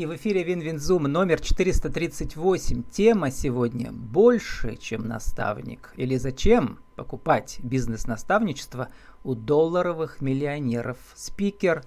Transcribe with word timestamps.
И 0.00 0.06
в 0.06 0.16
эфире 0.16 0.42
Win 0.44 0.61
Win 0.61 0.79
Zoom 0.79 1.02
номер 1.02 1.42
438. 1.42 2.84
Тема 2.84 3.30
сегодня 3.30 3.92
«Больше, 3.92 4.76
чем 4.76 5.06
наставник» 5.06 5.92
или 5.94 6.16
«Зачем 6.16 6.78
покупать 6.96 7.58
бизнес-наставничество 7.62 8.88
у 9.24 9.34
долларовых 9.34 10.22
миллионеров?» 10.22 10.96
Спикер 11.14 11.84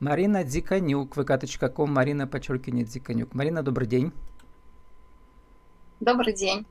Марина 0.00 0.44
Дзиканюк, 0.44 1.16
vk.com, 1.16 1.90
Марина, 1.90 2.26
подчеркивание, 2.26 2.84
Дзиканюк. 2.84 3.32
Марина, 3.32 3.62
добрый 3.62 3.88
день. 3.88 4.12
Добрый 6.00 6.34
день, 6.34 6.66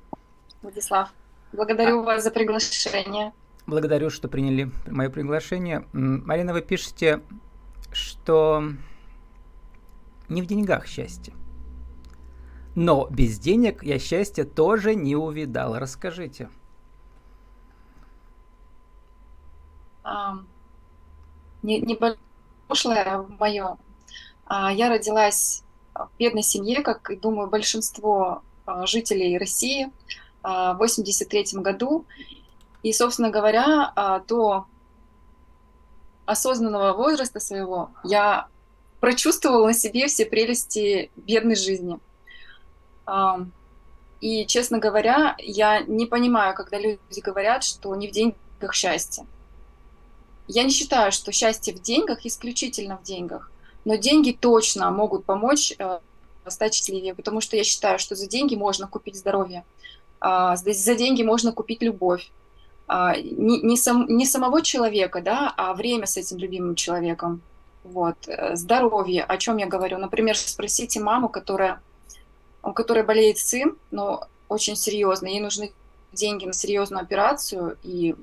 Владислав. 0.62 1.12
Благодарю 1.52 2.02
а... 2.02 2.04
вас 2.04 2.24
за 2.24 2.30
приглашение. 2.30 3.34
Благодарю, 3.66 4.12
что 4.12 4.28
приняли 4.28 4.70
мое 4.86 5.10
приглашение. 5.10 5.88
Марина, 5.94 6.54
вы 6.54 6.62
пишете, 6.62 7.22
что 7.92 8.64
не 10.30 10.42
в 10.42 10.46
деньгах 10.46 10.88
счастье. 10.88 11.34
Но 12.76 13.08
без 13.10 13.40
денег 13.40 13.84
я 13.84 14.00
счастья 14.00 14.44
тоже 14.44 14.96
не 14.96 15.16
увидал. 15.16 15.78
Расскажите. 15.78 16.50
А, 20.04 20.36
не, 21.64 21.80
небольшое 21.80 23.26
мое. 23.40 23.78
А, 24.46 24.72
я 24.72 24.90
родилась 24.90 25.64
в 25.94 26.10
бедной 26.20 26.44
семье, 26.44 26.82
как 26.82 27.10
и 27.10 27.16
думаю 27.16 27.50
большинство 27.50 28.44
а, 28.66 28.86
жителей 28.86 29.38
России 29.38 29.92
а, 30.44 30.74
в 30.74 30.80
83 30.80 31.60
году. 31.62 32.06
И, 32.84 32.92
собственно 32.92 33.32
говоря, 33.32 33.92
а, 33.96 34.20
до 34.20 34.66
осознанного 36.26 36.94
возраста 36.94 37.40
своего 37.40 37.92
я 38.04 38.48
прочувствовала 39.00 39.68
на 39.68 39.74
себе 39.74 40.08
все 40.08 40.26
прелести 40.26 41.12
бедной 41.16 41.56
жизни. 41.56 42.00
И, 44.22 44.46
честно 44.48 44.80
говоря, 44.80 45.36
я 45.40 45.82
не 45.82 46.06
понимаю, 46.06 46.56
когда 46.56 46.80
люди 46.80 47.20
говорят, 47.20 47.64
что 47.64 47.94
не 47.96 48.08
в 48.08 48.12
деньгах 48.12 48.74
счастье. 48.74 49.26
Я 50.48 50.64
не 50.64 50.72
считаю, 50.72 51.12
что 51.12 51.32
счастье 51.32 51.74
в 51.74 51.82
деньгах 51.82 52.26
исключительно 52.26 52.98
в 52.98 53.04
деньгах, 53.04 53.52
но 53.84 53.96
деньги 53.96 54.32
точно 54.32 54.90
могут 54.92 55.26
помочь 55.26 55.74
э, 55.78 56.00
стать 56.48 56.74
счастливее, 56.74 57.16
потому 57.16 57.42
что 57.42 57.58
я 57.58 57.64
считаю, 57.64 58.00
что 58.00 58.16
за 58.16 58.28
деньги 58.28 58.56
можно 58.56 58.88
купить 58.88 59.16
здоровье, 59.16 59.66
а, 60.20 60.56
за 60.56 60.96
деньги 60.96 61.24
можно 61.24 61.52
купить 61.52 61.82
любовь, 61.82 62.32
а, 62.88 63.16
не, 63.16 63.62
не, 63.62 63.78
сам, 63.78 64.08
не 64.08 64.26
самого 64.26 64.62
человека, 64.62 65.22
да, 65.22 65.54
а 65.58 65.74
время 65.74 66.06
с 66.06 66.18
этим 66.18 66.38
любимым 66.38 66.76
человеком. 66.76 67.42
Вот. 67.86 68.28
Э, 68.28 68.56
здоровье, 68.56 69.24
о 69.24 69.38
чем 69.38 69.58
я 69.58 69.68
говорю. 69.68 70.00
Например, 70.00 70.36
спросите 70.36 71.00
маму, 71.00 71.30
которая, 71.30 71.82
у 72.64 72.74
которой 72.74 73.04
болеет 73.04 73.38
сын, 73.38 73.78
но 73.92 74.28
очень 74.50 74.76
серьезно, 74.76 75.28
ей 75.28 75.40
нужны 75.40 75.72
деньги 76.12 76.46
на 76.46 76.54
серьезную 76.54 77.04
операцию, 77.04 77.78
и, 77.84 78.16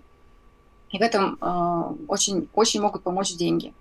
и 0.91 0.99
в 0.99 1.01
этом 1.01 1.39
э, 1.41 1.95
очень, 2.09 2.49
очень 2.55 2.81
могут 2.81 3.05
помочь 3.05 3.35
деньги. 3.35 3.73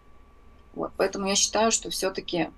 Вот. 0.75 0.91
Поэтому 0.97 1.27
я 1.27 1.35
считаю, 1.35 1.71
что 1.71 1.89
все-таки 1.89 2.51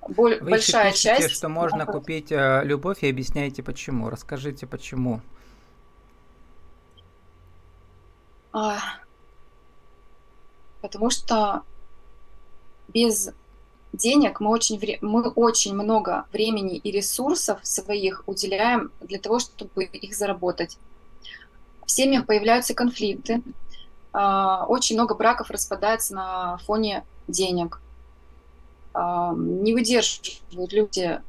Вы 0.00 0.40
большая 0.40 0.90
пишете, 0.90 1.16
часть... 1.20 1.30
что 1.36 1.48
можно 1.48 1.86
купить 1.86 2.32
э, 2.32 2.62
любовь 2.64 3.04
и 3.04 3.08
объясняете 3.08 3.62
почему. 3.62 4.10
Расскажите, 4.10 4.66
почему. 4.66 5.20
А, 8.52 8.78
потому 10.80 11.10
что 11.10 11.62
без 12.94 13.30
денег 13.92 14.40
мы 14.40 14.50
очень, 14.50 14.80
мы 15.02 15.28
очень 15.30 15.74
много 15.74 16.24
времени 16.32 16.76
и 16.76 16.90
ресурсов 16.90 17.58
своих 17.62 18.22
уделяем 18.26 18.90
для 19.00 19.18
того, 19.18 19.38
чтобы 19.40 19.84
их 19.84 20.14
заработать. 20.14 20.78
В 21.84 21.90
семьях 21.90 22.26
появляются 22.26 22.74
конфликты, 22.74 23.42
а, 24.12 24.64
очень 24.66 24.96
много 24.96 25.14
браков 25.14 25.50
распадается 25.50 26.14
на 26.14 26.56
фоне 26.58 27.04
денег. 27.28 27.80
А, 28.94 29.34
не 29.34 29.74
выдерживают 29.74 30.72
люди 30.72 31.20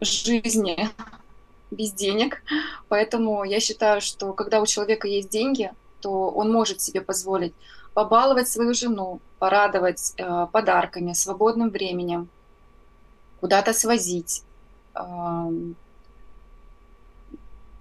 жизни 0.00 0.90
без 1.70 1.92
денег, 1.92 2.42
поэтому 2.88 3.44
я 3.44 3.60
считаю, 3.60 4.00
что 4.00 4.32
когда 4.32 4.60
у 4.60 4.66
человека 4.66 5.06
есть 5.06 5.30
деньги, 5.30 5.72
то 6.00 6.30
он 6.30 6.52
может 6.52 6.80
себе 6.80 7.00
позволить 7.00 7.54
побаловать 7.94 8.48
свою 8.48 8.74
жену, 8.74 9.20
порадовать 9.38 10.14
э, 10.16 10.46
подарками, 10.52 11.12
свободным 11.12 11.70
временем, 11.70 12.28
куда-то 13.40 13.72
свозить. 13.72 14.42
Э, 14.94 15.00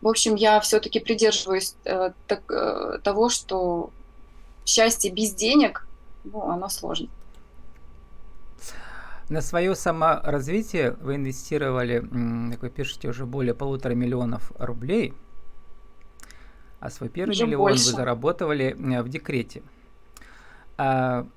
в 0.02 0.08
общем, 0.08 0.36
я 0.36 0.60
все-таки 0.62 1.00
придерживаюсь 1.00 1.76
э, 1.84 2.12
так, 2.28 2.42
э, 2.52 3.00
того, 3.04 3.30
что 3.30 3.92
счастье 4.66 5.12
без 5.12 5.34
денег, 5.34 5.86
ну, 6.24 6.50
оно 6.50 6.70
сложно. 6.70 7.08
На 9.30 9.42
свое 9.42 9.76
саморазвитие 9.76 10.92
вы 11.02 11.16
инвестировали, 11.16 12.00
как 12.52 12.62
вы 12.64 12.70
пишете, 12.70 13.10
уже 13.10 13.26
более 13.26 13.54
полутора 13.54 13.94
миллионов 13.94 14.52
рублей, 14.58 15.14
а 16.80 16.90
свой 16.90 17.10
первый 17.10 17.32
уже 17.32 17.46
миллион 17.46 17.72
больше. 17.72 17.88
вы 17.88 17.92
заработали 17.92 18.76
э, 18.78 19.02
в 19.02 19.10
декрете. 19.10 19.64
А, 20.78 21.28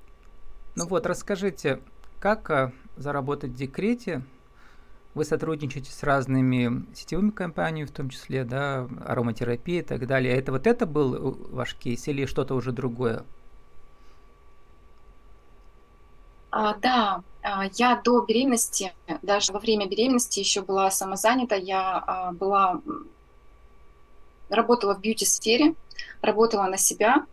ну 0.75 0.87
вот, 0.87 1.05
расскажите, 1.05 1.81
как 2.19 2.49
а, 2.49 2.71
заработать 2.95 3.51
в 3.51 3.55
декрете? 3.55 4.23
Вы 5.13 5.25
сотрудничаете 5.25 5.91
с 5.91 6.01
разными 6.01 6.85
сетевыми 6.95 7.29
компаниями, 7.29 7.85
в 7.85 7.91
том 7.91 8.09
числе, 8.09 8.45
да, 8.45 8.87
ароматерапия 9.05 9.81
и 9.81 9.85
так 9.85 10.07
далее. 10.07 10.35
Это 10.35 10.51
вот 10.51 10.65
это 10.65 10.85
был 10.85 11.13
э, 11.13 11.35
ваш 11.51 11.75
кейс 11.75 12.07
или 12.07 12.25
что-то 12.25 12.55
уже 12.55 12.71
другое? 12.71 13.23
А, 16.49 16.75
да, 16.75 17.23
а, 17.41 17.65
я 17.73 18.01
до 18.03 18.21
беременности, 18.21 18.93
даже 19.21 19.53
во 19.53 19.59
время 19.59 19.87
беременности 19.87 20.39
еще 20.39 20.61
была 20.61 20.89
самозанята. 20.89 21.55
Я 21.55 21.97
а, 21.97 22.31
была 22.31 22.81
работала 24.53 24.95
в 24.95 25.01
бьюти-сфере, 25.01 25.75
работала 26.21 26.63
на 26.67 26.77
себя, 26.77 27.25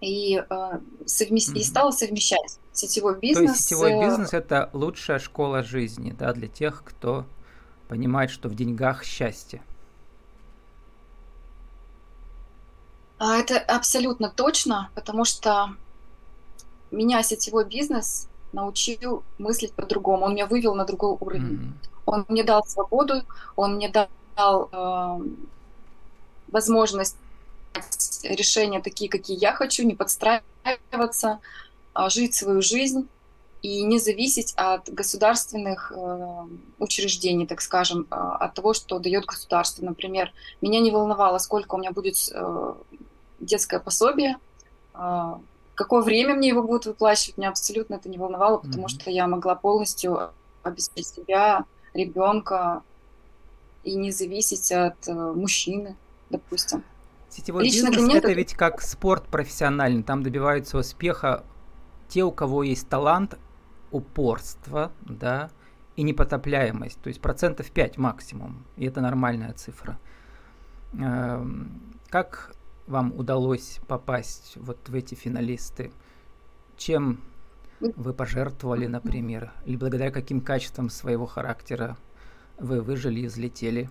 и, 0.00 0.44
э, 0.48 0.80
совмест... 1.06 1.50
mm-hmm. 1.50 1.58
и 1.58 1.64
стала 1.64 1.90
совмещать 1.90 2.58
сетевой 2.72 3.18
бизнес. 3.18 3.46
То 3.46 3.52
есть 3.52 3.64
сетевой 3.64 4.00
бизнес 4.00 4.32
это 4.34 4.70
лучшая 4.72 5.18
школа 5.18 5.62
жизни, 5.62 6.14
да, 6.18 6.32
для 6.32 6.48
тех, 6.48 6.82
кто 6.84 7.24
понимает, 7.88 8.30
что 8.30 8.48
в 8.48 8.54
деньгах 8.54 9.04
счастье. 9.04 9.62
А 13.18 13.36
это 13.36 13.58
абсолютно 13.58 14.28
точно, 14.28 14.90
потому 14.94 15.24
что 15.24 15.70
меня 16.90 17.22
сетевой 17.22 17.64
бизнес 17.64 18.28
научил 18.52 19.22
мыслить 19.38 19.72
по-другому. 19.72 20.26
Он 20.26 20.32
меня 20.32 20.46
вывел 20.46 20.74
на 20.74 20.84
другой 20.84 21.16
уровень. 21.18 21.54
Mm-hmm. 21.54 21.90
Он 22.04 22.24
мне 22.28 22.44
дал 22.44 22.64
свободу, 22.64 23.22
он 23.56 23.76
мне 23.76 23.88
дал 23.88 24.68
э, 24.70 25.26
возможность 26.48 27.16
решения 28.22 28.80
такие, 28.80 29.10
какие 29.10 29.38
я 29.38 29.52
хочу, 29.52 29.84
не 29.84 29.94
подстраиваться, 29.94 31.40
а 31.92 32.10
жить 32.10 32.34
свою 32.34 32.62
жизнь 32.62 33.08
и 33.62 33.82
не 33.82 33.98
зависеть 33.98 34.52
от 34.56 34.88
государственных 34.88 35.92
э, 35.94 36.46
учреждений, 36.78 37.46
так 37.46 37.60
скажем, 37.60 38.06
а, 38.10 38.36
от 38.36 38.54
того, 38.54 38.74
что 38.74 38.98
дает 38.98 39.24
государство. 39.24 39.84
Например, 39.84 40.32
меня 40.60 40.80
не 40.80 40.90
волновало, 40.90 41.38
сколько 41.38 41.74
у 41.74 41.78
меня 41.78 41.90
будет 41.90 42.16
э, 42.32 42.74
детское 43.40 43.80
пособие, 43.80 44.36
э, 44.94 45.34
какое 45.74 46.02
время 46.02 46.34
мне 46.34 46.48
его 46.48 46.62
будут 46.62 46.86
выплачивать, 46.86 47.38
меня 47.38 47.48
абсолютно 47.48 47.94
это 47.94 48.08
не 48.08 48.18
волновало, 48.18 48.58
потому 48.58 48.86
mm-hmm. 48.86 49.00
что 49.00 49.10
я 49.10 49.26
могла 49.26 49.54
полностью 49.54 50.30
обеспечить 50.62 51.14
себя, 51.14 51.64
ребенка 51.94 52.82
и 53.84 53.94
не 53.94 54.10
зависеть 54.10 54.70
от 54.70 55.08
э, 55.08 55.12
мужчины, 55.12 55.96
допустим. 56.30 56.82
Сетевой 57.28 57.64
Лично 57.64 57.90
бизнес 57.90 58.14
это 58.14 58.32
ведь 58.32 58.54
как 58.54 58.80
спорт 58.80 59.26
профессиональный, 59.28 60.02
там 60.02 60.22
добиваются 60.22 60.78
успеха 60.78 61.44
те, 62.08 62.22
у 62.22 62.30
кого 62.30 62.62
есть 62.62 62.88
талант, 62.88 63.38
упорство, 63.90 64.92
да, 65.02 65.50
и 65.96 66.02
непотопляемость, 66.02 67.00
то 67.00 67.08
есть 67.08 67.20
процентов 67.20 67.70
5 67.70 67.98
максимум, 67.98 68.64
и 68.76 68.86
это 68.86 69.00
нормальная 69.00 69.52
цифра. 69.54 69.98
Эм, 70.92 71.94
как 72.08 72.54
вам 72.86 73.12
удалось 73.16 73.80
попасть 73.88 74.56
вот 74.56 74.88
в 74.88 74.94
эти 74.94 75.14
финалисты? 75.14 75.92
Чем 76.76 77.20
вы 77.80 78.12
пожертвовали, 78.12 78.86
например, 78.86 79.52
или 79.64 79.76
благодаря 79.76 80.10
каким 80.10 80.40
качествам 80.40 80.90
своего 80.90 81.26
характера 81.26 81.96
вы 82.58 82.80
выжили 82.80 83.20
и 83.20 83.26
взлетели? 83.26 83.90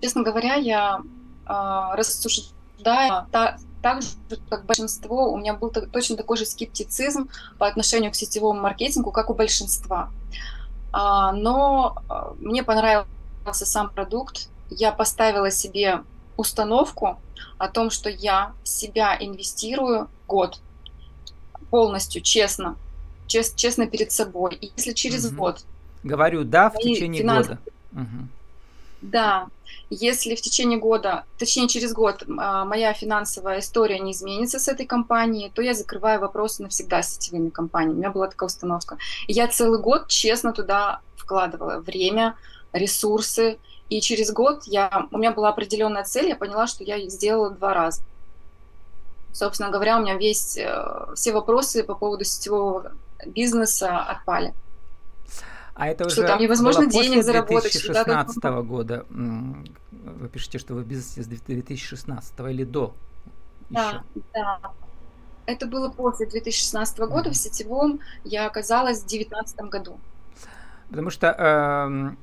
Честно 0.00 0.22
говоря, 0.22 0.54
я 0.54 1.00
э, 1.46 1.96
рассуждаю 1.96 3.26
та, 3.30 3.58
так 3.82 4.02
же, 4.02 4.08
как 4.48 4.64
большинство, 4.64 5.32
у 5.32 5.36
меня 5.36 5.54
был 5.54 5.70
точно 5.70 6.16
такой 6.16 6.36
же 6.36 6.46
скептицизм 6.46 7.28
по 7.58 7.66
отношению 7.66 8.10
к 8.10 8.16
сетевому 8.16 8.60
маркетингу, 8.60 9.10
как 9.12 9.30
у 9.30 9.34
большинства. 9.34 10.10
А, 10.92 11.32
но 11.32 11.96
а, 12.08 12.34
мне 12.38 12.62
понравился 12.62 13.06
сам 13.64 13.90
продукт. 13.90 14.48
Я 14.70 14.92
поставила 14.92 15.50
себе 15.50 16.02
установку 16.36 17.20
о 17.58 17.68
том, 17.68 17.90
что 17.90 18.10
я 18.10 18.52
себя 18.64 19.16
инвестирую 19.18 20.08
год 20.26 20.60
полностью, 21.70 22.22
честно, 22.22 22.76
чест, 23.26 23.56
честно 23.56 23.86
перед 23.86 24.12
собой. 24.12 24.54
И 24.54 24.72
если 24.76 24.92
через 24.92 25.26
угу. 25.26 25.36
год... 25.36 25.64
Говорю, 26.02 26.44
да, 26.44 26.70
в 26.70 26.78
течение 26.78 27.22
финанс... 27.22 27.48
года. 27.48 27.60
Угу. 27.92 28.28
Да, 29.00 29.48
если 29.90 30.34
в 30.34 30.40
течение 30.40 30.78
года, 30.78 31.24
точнее 31.38 31.68
через 31.68 31.92
год, 31.92 32.24
а, 32.36 32.64
моя 32.64 32.92
финансовая 32.92 33.60
история 33.60 33.98
не 34.00 34.12
изменится 34.12 34.58
с 34.58 34.68
этой 34.68 34.86
компанией, 34.86 35.50
то 35.54 35.62
я 35.62 35.74
закрываю 35.74 36.20
вопросы 36.20 36.62
навсегда 36.62 37.02
с 37.02 37.14
сетевыми 37.14 37.50
компаниями. 37.50 37.94
У 37.94 37.98
меня 37.98 38.10
была 38.10 38.26
такая 38.26 38.48
установка. 38.48 38.98
Я 39.28 39.46
целый 39.46 39.80
год 39.80 40.08
честно 40.08 40.52
туда 40.52 41.00
вкладывала 41.16 41.78
время, 41.80 42.36
ресурсы. 42.72 43.58
И 43.88 44.00
через 44.00 44.32
год 44.32 44.64
я, 44.64 45.06
у 45.10 45.18
меня 45.18 45.32
была 45.32 45.48
определенная 45.48 46.04
цель, 46.04 46.28
я 46.28 46.36
поняла, 46.36 46.66
что 46.66 46.84
я 46.84 46.98
сделала 47.08 47.50
два 47.50 47.72
раза. 47.72 48.02
Собственно 49.32 49.70
говоря, 49.70 49.96
у 49.96 50.00
меня 50.02 50.16
весь, 50.16 50.58
э, 50.58 51.14
все 51.14 51.32
вопросы 51.32 51.84
по 51.84 51.94
поводу 51.94 52.24
сетевого 52.24 52.92
бизнеса 53.24 53.98
отпали. 53.98 54.52
А 55.78 55.86
это 55.86 56.06
уже 56.06 56.16
что 56.16 56.26
там 56.26 56.40
невозможно 56.40 56.82
было 56.82 56.90
денег 56.90 57.08
после 57.08 57.22
заработать. 57.22 57.72
2016 57.72 58.44
-го 58.44 58.62
года. 58.64 59.06
Вы 59.10 60.28
пишете, 60.28 60.58
что 60.58 60.74
вы 60.74 60.82
в 60.82 60.86
бизнесе 60.86 61.22
с 61.22 61.26
2016 61.26 62.40
или 62.50 62.64
до? 62.64 62.94
Да, 63.70 63.88
еще? 63.88 64.02
да. 64.34 64.60
Это 65.46 65.66
было 65.66 65.88
после 65.88 66.26
2016 66.26 66.98
-го 66.98 67.06
года. 67.06 67.28
Mm-hmm. 67.28 67.32
В 67.32 67.36
сетевом 67.36 68.00
я 68.24 68.46
оказалась 68.46 68.98
в 68.98 69.06
2019 69.06 69.60
году. 69.70 70.00
Потому 70.90 71.10
что, 71.10 71.26
э, 71.28 72.16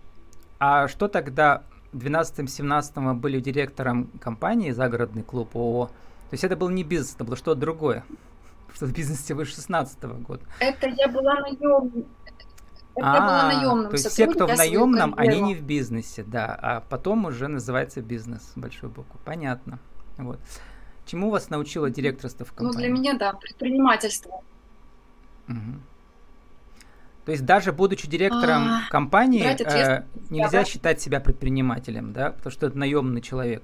а 0.59 0.87
что 0.89 1.07
тогда 1.07 1.63
в 1.93 1.97
2012-2017 1.97 3.13
были 3.13 3.39
директором 3.39 4.09
компании 4.19 4.71
«Загородный 4.71 5.23
клуб 5.23 5.55
ООО»? 5.55 5.87
То 5.87 6.33
есть 6.33 6.43
это 6.43 6.57
был 6.57 6.69
не 6.69 6.83
бизнес, 6.83 7.15
это 7.15 7.23
было 7.23 7.37
что-то 7.37 7.61
другое. 7.61 8.03
Что 8.75 8.85
в 8.85 8.91
бизнесе 8.91 9.33
вы 9.33 9.45
16 9.45 9.97
-го 10.03 10.21
года. 10.21 10.41
Это 10.59 10.87
я 10.89 11.07
была 11.07 11.35
наемным 11.35 12.05
это 12.95 13.11
а, 13.11 13.21
было 13.21 13.53
наемным 13.53 13.89
то 13.89 13.97
есть 13.97 14.09
все, 14.09 14.27
кто 14.27 14.47
в 14.47 14.55
наемном, 14.55 15.13
они 15.17 15.41
не 15.41 15.55
в 15.55 15.61
бизнесе, 15.61 16.23
да, 16.23 16.57
а 16.61 16.81
потом 16.81 17.25
уже 17.25 17.47
называется 17.47 18.01
бизнес, 18.01 18.53
большой 18.55 18.89
букву. 18.89 19.19
Понятно. 19.25 19.79
Вот. 20.17 20.39
Чему 21.05 21.29
вас 21.29 21.49
научило 21.49 21.89
директорство 21.89 22.45
в 22.45 22.53
компании? 22.53 22.71
Ну, 22.71 22.79
для 22.79 22.89
меня, 22.89 23.13
да, 23.17 23.33
предпринимательство. 23.33 24.41
Угу. 25.47 25.79
То 27.25 27.31
есть 27.31 27.45
даже 27.45 27.73
будучи 27.73 28.07
директором 28.07 28.67
а, 28.67 28.81
компании, 28.89 29.43
э, 29.43 30.03
нельзя 30.29 30.59
да. 30.59 30.65
считать 30.65 31.01
себя 31.01 31.19
предпринимателем, 31.19 32.13
да, 32.13 32.31
потому 32.31 32.51
что 32.51 32.67
это 32.67 32.77
наемный 32.77 33.21
человек. 33.21 33.63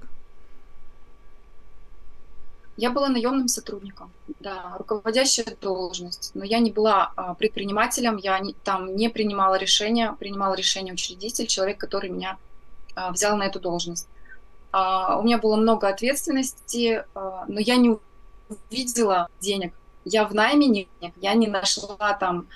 Я 2.76 2.90
была 2.90 3.08
наемным 3.08 3.48
сотрудником, 3.48 4.10
да, 4.40 4.76
руководящая 4.78 5.56
должность, 5.60 6.30
но 6.34 6.42
я 6.42 6.58
не 6.58 6.70
была 6.70 7.12
а, 7.16 7.34
предпринимателем, 7.34 8.16
я 8.16 8.38
не, 8.38 8.54
там 8.64 8.96
не 8.96 9.10
принимала 9.10 9.56
решения, 9.56 10.16
принимал 10.18 10.54
решение 10.54 10.94
учредитель, 10.94 11.46
человек, 11.46 11.76
который 11.78 12.08
меня 12.08 12.38
а, 12.94 13.12
взял 13.12 13.36
на 13.36 13.42
эту 13.42 13.60
должность. 13.60 14.08
А, 14.72 15.18
у 15.18 15.22
меня 15.22 15.36
было 15.36 15.56
много 15.56 15.86
ответственности, 15.86 17.04
но 17.14 17.60
я 17.60 17.76
не 17.76 17.98
увидела 18.48 19.28
денег. 19.40 19.74
Я 20.06 20.24
в 20.24 20.34
найме 20.34 20.66
нет, 20.66 21.12
я 21.16 21.34
не 21.34 21.48
нашла 21.48 22.14
там 22.18 22.46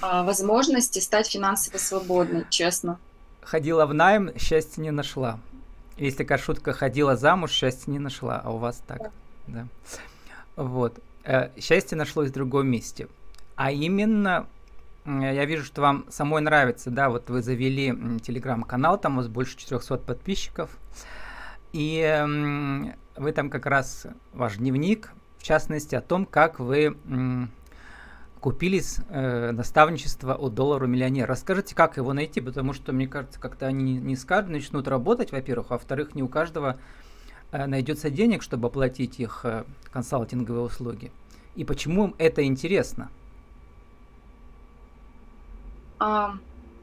возможности 0.00 0.98
стать 1.00 1.28
финансово 1.28 1.76
свободной, 1.76 2.46
честно. 2.48 2.98
Ходила 3.42 3.84
в 3.84 3.92
найм, 3.92 4.36
счастья 4.38 4.80
не 4.80 4.90
нашла. 4.90 5.38
Есть 5.96 6.16
такая 6.16 6.38
шутка, 6.38 6.72
ходила 6.72 7.16
замуж, 7.16 7.50
счастья 7.50 7.90
не 7.90 7.98
нашла, 7.98 8.40
а 8.42 8.50
у 8.50 8.58
вас 8.58 8.80
так. 8.86 9.02
Да 9.02 9.10
да. 9.48 9.66
Вот. 10.56 10.98
Э, 11.24 11.50
счастье 11.60 11.96
нашлось 11.96 12.30
в 12.30 12.32
другом 12.32 12.68
месте. 12.68 13.08
А 13.56 13.70
именно, 13.72 14.46
я 15.04 15.44
вижу, 15.44 15.64
что 15.64 15.82
вам 15.82 16.06
самой 16.08 16.42
нравится, 16.42 16.90
да, 16.90 17.10
вот 17.10 17.28
вы 17.28 17.42
завели 17.42 18.20
телеграм-канал, 18.20 18.98
там 18.98 19.14
у 19.14 19.16
вас 19.16 19.28
больше 19.28 19.56
400 19.56 19.98
подписчиков, 19.98 20.70
и 21.72 22.24
вы 23.16 23.32
там 23.32 23.50
как 23.50 23.66
раз, 23.66 24.06
ваш 24.32 24.58
дневник, 24.58 25.10
в 25.38 25.42
частности, 25.42 25.96
о 25.96 26.00
том, 26.00 26.24
как 26.24 26.60
вы 26.60 26.96
купили 28.40 28.80
э, 29.08 29.50
наставничество 29.50 30.34
от 30.34 30.54
доллару 30.54 30.86
миллионера. 30.86 31.28
Расскажите, 31.28 31.74
как 31.74 31.96
его 31.96 32.12
найти, 32.12 32.40
потому 32.40 32.72
что, 32.72 32.92
мне 32.92 33.08
кажется, 33.08 33.40
как-то 33.40 33.66
они 33.66 33.98
не 33.98 34.16
скажут, 34.16 34.50
начнут 34.50 34.88
работать, 34.88 35.32
во-первых, 35.32 35.66
а 35.70 35.74
во-вторых, 35.74 36.14
не 36.14 36.22
у 36.22 36.28
каждого 36.28 36.78
найдется 37.52 38.10
денег, 38.10 38.42
чтобы 38.42 38.68
оплатить 38.68 39.20
их 39.20 39.40
э, 39.44 39.64
консалтинговые 39.90 40.64
услуги? 40.64 41.10
И 41.54 41.64
почему 41.64 42.06
им 42.06 42.14
это 42.18 42.44
интересно? 42.44 43.10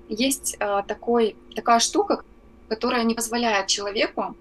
Есть 0.09 0.57
э, 0.59 0.83
такой, 0.87 1.35
такая 1.55 1.79
штука, 1.79 2.23
которая 2.67 3.03
не 3.03 3.13
позволяет 3.13 3.67
человеку 3.67 4.35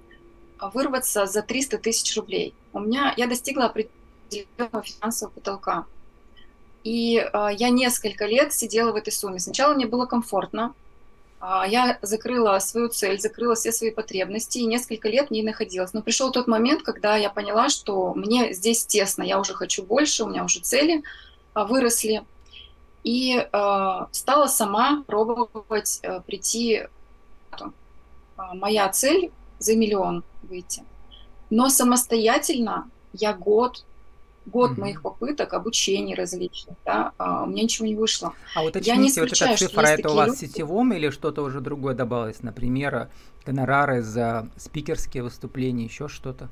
вырваться 0.60 1.26
за 1.26 1.42
300 1.42 1.78
тысяч 1.78 2.16
рублей. 2.16 2.54
У 2.72 2.80
меня 2.80 3.14
я 3.16 3.26
достигла 3.26 3.66
определенного 3.66 4.82
финансового 4.82 5.32
потолка. 5.34 5.86
И 6.82 7.12
я 7.32 7.70
несколько 7.70 8.26
лет 8.26 8.52
сидела 8.52 8.92
в 8.92 8.96
этой 8.96 9.12
сумме. 9.12 9.38
Сначала 9.38 9.74
мне 9.74 9.86
было 9.86 10.06
комфортно, 10.06 10.74
а, 10.74 10.74
я 11.66 11.98
закрыла 12.00 12.58
свою 12.58 12.88
цель, 12.88 13.20
закрыла 13.20 13.54
все 13.54 13.72
свои 13.72 13.90
потребности 13.90 14.58
и 14.58 14.66
несколько 14.66 15.08
лет 15.08 15.28
в 15.28 15.30
ней 15.30 15.42
находилась. 15.42 15.92
Но 15.92 16.02
пришел 16.02 16.30
тот 16.32 16.46
момент, 16.46 16.82
когда 16.82 17.16
я 17.16 17.28
поняла, 17.28 17.68
что 17.68 18.14
мне 18.14 18.54
здесь 18.54 18.86
тесно, 18.86 19.22
я 19.22 19.38
уже 19.38 19.52
хочу 19.52 19.82
больше, 19.82 20.24
у 20.24 20.28
меня 20.28 20.44
уже 20.44 20.60
цели 20.60 21.02
а, 21.52 21.64
выросли. 21.64 22.24
И 23.02 23.36
э, 23.36 24.06
стала 24.12 24.46
сама 24.46 25.04
пробовать 25.06 26.00
э, 26.02 26.20
прийти. 26.22 26.84
Моя 28.54 28.88
цель 28.88 29.30
за 29.58 29.76
миллион 29.76 30.24
выйти. 30.42 30.82
Но 31.50 31.68
самостоятельно 31.68 32.90
я 33.12 33.34
год 33.34 33.84
год 34.46 34.72
mm-hmm. 34.72 34.80
моих 34.80 35.02
попыток, 35.02 35.54
обучений 35.54 36.14
различных, 36.14 36.76
да, 36.84 37.12
а, 37.18 37.44
у 37.44 37.46
меня 37.46 37.62
ничего 37.62 37.86
не 37.86 37.94
вышло. 37.94 38.34
А 38.54 38.62
вот 38.62 38.76
Я 38.76 38.96
не 38.96 39.10
вот 39.10 39.32
эта 39.32 39.56
цифра, 39.56 39.86
это 39.86 40.10
у 40.10 40.14
вас 40.14 40.28
люди... 40.28 40.52
сетевом 40.52 40.92
или 40.92 41.10
что-то 41.10 41.42
уже 41.42 41.60
другое 41.60 41.94
добавилось? 41.94 42.42
Например, 42.42 43.08
гонорары 43.46 44.02
за 44.02 44.48
спикерские 44.56 45.22
выступления, 45.22 45.84
еще 45.84 46.08
что-то? 46.08 46.48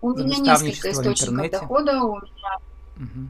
У 0.00 0.12
за 0.12 0.24
меня 0.24 0.38
несколько 0.38 0.90
источников 0.90 1.50
дохода, 1.50 2.02
у 2.02 2.16
меня, 2.16 2.58
угу. 2.96 3.28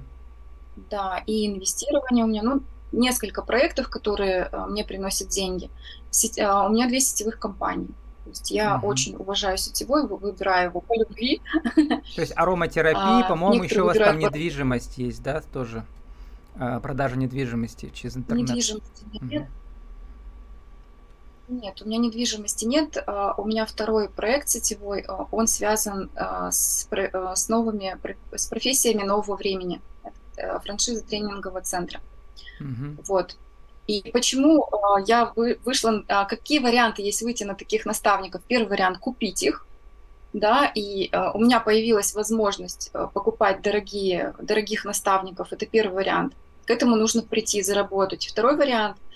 да, 0.90 1.22
и 1.26 1.46
инвестирование 1.46 2.24
у 2.24 2.28
меня, 2.28 2.42
ну, 2.42 2.62
несколько 2.90 3.42
проектов, 3.42 3.88
которые 3.88 4.44
а, 4.44 4.66
мне 4.66 4.84
приносят 4.84 5.28
деньги. 5.28 5.70
Сеть, 6.10 6.38
а, 6.38 6.66
у 6.66 6.72
меня 6.72 6.88
две 6.88 7.00
сетевых 7.00 7.38
компании. 7.38 7.88
То 8.24 8.30
есть 8.30 8.50
я 8.50 8.76
угу. 8.76 8.86
очень 8.88 9.16
уважаю 9.16 9.58
сетевой, 9.58 10.06
выбираю 10.06 10.70
его 10.70 10.80
по 10.80 10.94
любви. 10.98 11.40
То 11.74 12.20
есть 12.20 12.32
ароматерапия, 12.36 13.24
а, 13.24 13.28
по-моему, 13.28 13.64
еще 13.64 13.82
у 13.82 13.86
вас 13.86 13.98
там 13.98 14.18
недвижимость 14.18 14.98
есть, 14.98 15.22
да, 15.22 15.42
тоже? 15.52 15.84
А, 16.56 16.80
продажа 16.80 17.16
недвижимости 17.16 17.90
через 17.94 18.16
интернет. 18.16 18.48
Недвижимости 18.48 19.04
нет. 19.20 19.48
Нет, 21.46 21.82
у 21.82 21.86
меня 21.86 21.98
недвижимости 21.98 22.64
нет. 22.64 22.96
А, 23.06 23.34
у 23.36 23.44
меня 23.44 23.66
второй 23.66 24.08
проект 24.08 24.48
сетевой, 24.48 25.04
он 25.30 25.46
связан 25.46 26.10
с, 26.50 26.88
с 26.90 27.48
новыми, 27.48 27.96
с 28.34 28.46
профессиями 28.46 29.02
нового 29.02 29.36
времени. 29.36 29.80
Э, 30.36 30.58
франшиза 30.58 31.02
тренингового 31.02 31.60
центра. 31.60 32.00
Угу. 32.60 33.02
Вот. 33.06 33.36
И 33.86 34.10
почему 34.12 34.64
а, 34.64 35.00
я 35.06 35.32
вышла, 35.36 36.04
а, 36.08 36.24
какие 36.24 36.58
варианты 36.58 37.02
есть 37.02 37.22
выйти 37.22 37.44
на 37.44 37.54
таких 37.54 37.84
наставников? 37.84 38.42
Первый 38.48 38.68
вариант– 38.68 38.98
купить 38.98 39.42
их, 39.42 39.66
да, 40.32 40.70
и 40.74 41.10
а, 41.12 41.32
у 41.32 41.38
меня 41.38 41.60
появилась 41.60 42.14
возможность 42.14 42.90
покупать 43.12 43.60
дорогие, 43.60 44.34
дорогих 44.40 44.86
наставников, 44.86 45.52
это 45.52 45.66
первый 45.66 45.96
вариант. 45.96 46.32
К 46.64 46.70
этому 46.70 46.96
нужно 46.96 47.22
прийти, 47.22 47.62
заработать. 47.62 48.26
Второй 48.26 48.56
вариант– 48.56 48.96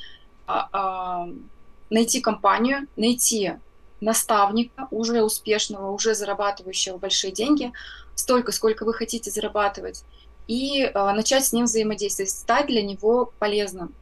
найти 1.91 2.21
компанию, 2.21 2.87
найти 2.97 3.55
наставника, 4.01 4.87
уже 4.91 5.23
успешного, 5.23 5.93
уже 5.93 6.15
зарабатывающего 6.15 6.99
большие 6.99 7.33
деньги, 7.33 7.73
столько, 8.15 8.53
сколько 8.53 8.85
вы 8.85 8.93
хотите 8.93 9.31
зарабатывать, 9.31 10.05
и 10.47 10.91
начать 10.95 11.47
с 11.47 11.53
ним 11.53 11.65
взаимодействовать, 11.65 12.31
стать 12.31 12.67
для 12.67 12.83
него 12.83 13.33
полезным. 13.39 13.95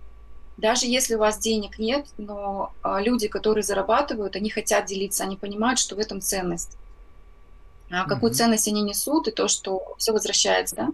Даже 0.56 0.86
если 0.86 1.14
у 1.14 1.18
вас 1.18 1.38
денег 1.38 1.78
нет, 1.78 2.06
но 2.16 2.72
а, 2.82 3.00
люди, 3.00 3.28
которые 3.28 3.62
зарабатывают, 3.62 4.36
они 4.36 4.48
хотят 4.48 4.86
делиться, 4.86 5.24
они 5.24 5.36
понимают, 5.36 5.78
что 5.78 5.96
в 5.96 5.98
этом 5.98 6.20
ценность. 6.20 6.76
а, 7.90 8.08
какую 8.08 8.32
mm-hmm. 8.32 8.34
ценность 8.34 8.68
они 8.68 8.82
несут, 8.82 9.28
и 9.28 9.32
то, 9.32 9.48
что 9.48 9.94
все 9.98 10.12
возвращается, 10.12 10.76
да. 10.76 10.88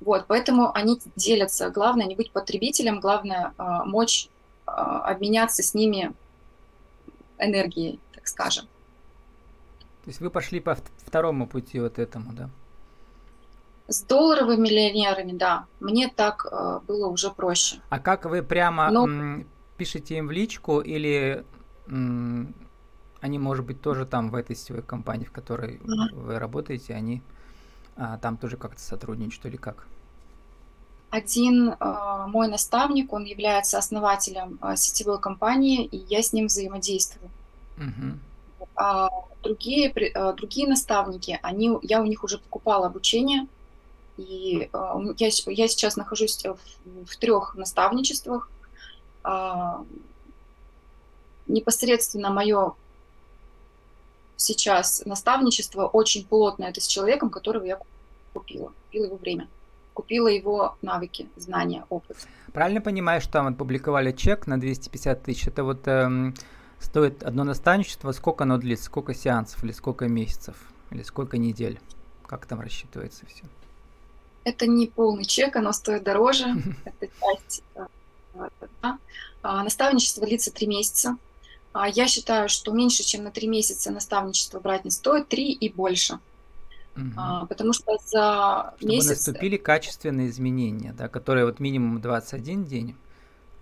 Вот, 0.00 0.26
поэтому 0.26 0.74
они 0.74 1.00
делятся. 1.16 1.70
Главное 1.70 2.06
не 2.06 2.14
быть 2.14 2.30
потребителем, 2.30 3.00
главное 3.00 3.52
а, 3.56 3.84
мочь 3.84 4.28
а, 4.66 5.00
обменяться 5.00 5.62
с 5.62 5.74
ними 5.74 6.12
энергией, 7.38 8.00
так 8.14 8.28
скажем. 8.28 8.66
То 10.04 10.08
есть 10.08 10.20
вы 10.20 10.30
пошли 10.30 10.60
по 10.60 10.76
второму 11.06 11.46
пути 11.46 11.80
вот 11.80 11.98
этому, 11.98 12.32
да? 12.32 12.50
С 13.90 14.02
долларовыми 14.02 14.68
миллионерами, 14.68 15.32
да. 15.32 15.66
Мне 15.80 16.08
так 16.08 16.46
э, 16.48 16.80
было 16.86 17.08
уже 17.08 17.30
проще. 17.30 17.80
А 17.88 17.98
как 17.98 18.24
вы 18.24 18.40
прямо 18.42 18.88
Но... 18.88 19.04
м, 19.04 19.46
пишете 19.76 20.18
им 20.18 20.28
в 20.28 20.30
личку 20.30 20.80
или 20.80 21.44
м, 21.88 22.54
они, 23.20 23.38
может 23.40 23.66
быть, 23.66 23.82
тоже 23.82 24.06
там 24.06 24.30
в 24.30 24.36
этой 24.36 24.54
сетевой 24.54 24.82
компании, 24.82 25.24
в 25.24 25.32
которой 25.32 25.78
mm-hmm. 25.78 26.14
вы 26.14 26.38
работаете, 26.38 26.94
они 26.94 27.20
а, 27.96 28.16
там 28.18 28.36
тоже 28.36 28.56
как-то 28.56 28.80
сотрудничают 28.80 29.46
или 29.46 29.56
как? 29.56 29.88
Один 31.10 31.70
э, 31.70 32.24
мой 32.28 32.46
наставник, 32.46 33.12
он 33.12 33.24
является 33.24 33.76
основателем 33.76 34.60
э, 34.62 34.76
сетевой 34.76 35.18
компании, 35.18 35.84
и 35.84 35.96
я 35.96 36.22
с 36.22 36.32
ним 36.32 36.46
взаимодействую. 36.46 37.28
Mm-hmm. 37.76 38.18
А 38.76 39.08
другие, 39.42 39.90
э, 39.90 40.32
другие 40.34 40.68
наставники, 40.68 41.40
они, 41.42 41.76
я 41.82 42.00
у 42.00 42.06
них 42.06 42.22
уже 42.22 42.38
покупала 42.38 42.86
обучение, 42.86 43.48
и 44.20 44.68
э, 44.70 45.14
я, 45.16 45.28
я 45.46 45.68
сейчас 45.68 45.96
нахожусь 45.96 46.44
в, 46.44 46.58
в 47.06 47.16
трех 47.16 47.54
наставничествах. 47.54 48.50
Э, 49.24 49.82
непосредственно 51.46 52.30
мое 52.30 52.74
сейчас 54.36 55.02
наставничество 55.06 55.86
очень 55.86 56.26
плотное. 56.26 56.68
Это 56.68 56.80
с 56.80 56.86
человеком, 56.86 57.30
которого 57.30 57.64
я 57.64 57.78
купила. 58.34 58.72
Купила 58.86 59.04
его 59.06 59.16
время. 59.16 59.48
Купила 59.94 60.28
его 60.28 60.76
навыки, 60.82 61.28
знания, 61.36 61.84
опыт. 61.88 62.16
Правильно 62.52 62.80
понимаешь, 62.80 63.22
что 63.22 63.32
там 63.32 63.46
опубликовали 63.48 64.12
чек 64.12 64.46
на 64.46 64.60
250 64.60 65.22
тысяч? 65.22 65.46
Это 65.46 65.64
вот 65.64 65.86
эм, 65.88 66.34
стоит 66.78 67.22
одно 67.22 67.44
наставничество, 67.44 68.12
сколько 68.12 68.44
оно 68.44 68.58
длится, 68.58 68.84
сколько 68.84 69.14
сеансов, 69.14 69.64
или 69.64 69.72
сколько 69.72 70.08
месяцев, 70.08 70.56
или 70.90 71.02
сколько 71.02 71.38
недель? 71.38 71.80
Как 72.26 72.46
там 72.46 72.60
рассчитывается 72.60 73.26
все? 73.26 73.44
Это 74.44 74.66
не 74.66 74.86
полный 74.86 75.24
чек, 75.24 75.56
оно 75.56 75.72
стоит 75.72 76.02
дороже. 76.02 76.46
Это 76.84 77.08
часть. 77.20 77.62
Э, 77.74 77.86
а, 79.42 79.62
наставничество 79.62 80.26
длится 80.26 80.52
три 80.52 80.66
месяца. 80.66 81.16
А 81.72 81.88
я 81.88 82.08
считаю, 82.08 82.48
что 82.48 82.72
меньше, 82.72 83.02
чем 83.04 83.24
на 83.24 83.30
три 83.30 83.46
месяца 83.46 83.90
наставничество 83.90 84.60
брать 84.60 84.84
не 84.84 84.90
стоит, 84.90 85.28
три 85.28 85.52
и 85.52 85.72
больше. 85.72 86.18
Угу. 86.96 87.46
потому 87.46 87.72
что 87.72 87.98
за 88.04 88.74
Чтобы 88.76 88.92
месяц... 88.92 89.10
наступили 89.10 89.56
качественные 89.56 90.28
изменения, 90.28 90.92
да, 90.92 91.08
которые 91.08 91.46
вот 91.46 91.60
минимум 91.60 92.00
21 92.00 92.64
день, 92.64 92.96